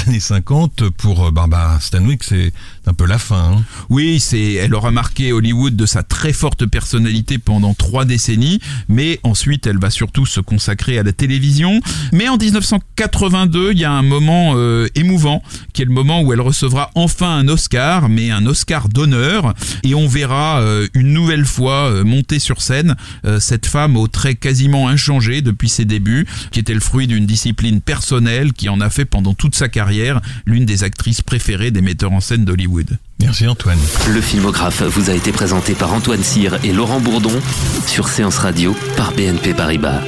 Les 0.06 0.10
années 0.10 0.20
50 0.20 0.90
pour 0.90 1.26
euh, 1.26 1.30
Barbara 1.30 1.80
Stanwyck, 1.80 2.24
c'est 2.24 2.52
un 2.86 2.94
peu 2.94 3.06
la 3.06 3.18
fin. 3.18 3.52
hein. 3.56 3.64
Oui, 3.88 4.20
c'est, 4.20 4.54
elle 4.54 4.74
aura 4.74 4.90
marqué 4.90 5.32
Hollywood 5.32 5.76
de 5.76 5.86
sa 5.86 6.02
très 6.02 6.32
forte 6.32 6.66
personnalité 6.66 7.38
pendant 7.38 7.74
trois 7.74 8.04
décennies, 8.04 8.60
mais 8.88 9.20
ensuite 9.22 9.66
elle 9.66 9.78
va 9.78 9.90
surtout 9.90 10.26
se 10.26 10.40
consacrer 10.40 10.98
à 10.98 11.02
la 11.02 11.12
télévision. 11.12 11.80
Mais 12.12 12.28
en 12.28 12.36
1982, 12.36 13.72
il 13.72 13.78
y 13.78 13.84
a 13.84 13.92
un 13.92 14.02
moment 14.02 14.54
euh, 14.56 14.88
émouvant, 14.94 15.42
qui 15.72 15.82
est 15.82 15.86
le 15.86 15.92
moment 15.92 16.22
où 16.22 16.32
elle 16.32 16.40
recevra 16.40 16.90
enfin 16.94 17.38
un 17.38 17.48
Oscar, 17.48 18.08
mais 18.08 18.30
un 18.30 18.46
Oscar 18.46 18.88
d'honneur, 18.88 19.54
et 19.82 19.94
on 19.94 20.06
verra 20.08 20.60
euh, 20.60 20.86
une 20.94 21.12
nouvelle 21.12 21.44
fois 21.44 21.90
euh, 21.90 22.04
monter 22.04 22.38
sur 22.38 22.62
scène 22.62 22.96
cette 23.40 23.66
femme 23.66 23.96
aux 23.96 24.08
traits 24.08 24.40
quasiment 24.40 24.88
inchangés 24.88 25.42
depuis 25.42 25.68
ses 25.68 25.84
débuts, 25.84 26.26
qui 26.50 26.60
était 26.60 26.74
le 26.74 26.80
fruit 26.80 27.06
d'une 27.06 27.26
discipline 27.26 27.80
personnelle 27.80 28.52
qui 28.52 28.68
en 28.68 28.80
a 28.80 28.90
fait 28.90 29.04
pendant 29.04 29.34
toute 29.34 29.54
sa 29.54 29.68
carrière 29.88 30.20
l'une 30.44 30.66
des 30.66 30.84
actrices 30.84 31.22
préférées 31.22 31.70
des 31.70 31.80
metteurs 31.80 32.12
en 32.12 32.20
scène 32.20 32.44
d'Hollywood. 32.44 32.98
Merci 33.20 33.46
Antoine. 33.46 33.78
Le 34.12 34.20
filmographe 34.20 34.82
vous 34.82 35.08
a 35.08 35.14
été 35.14 35.32
présenté 35.32 35.72
par 35.72 35.94
Antoine 35.94 36.22
Cyr 36.22 36.58
et 36.62 36.74
Laurent 36.74 37.00
Bourdon 37.00 37.32
sur 37.86 38.08
Séance 38.08 38.36
Radio 38.36 38.76
par 38.98 39.12
BNP 39.12 39.54
Paribas. 39.54 40.02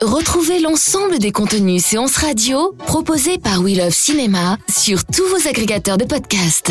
Retrouvez 0.00 0.60
l'ensemble 0.60 1.18
des 1.18 1.32
contenus 1.32 1.84
séances 1.84 2.18
radio 2.18 2.76
proposés 2.86 3.38
par 3.38 3.60
We 3.60 3.76
Love 3.76 3.90
Cinéma 3.90 4.58
sur 4.68 5.04
tous 5.04 5.26
vos 5.26 5.48
agrégateurs 5.48 5.98
de 5.98 6.04
podcasts. 6.04 6.70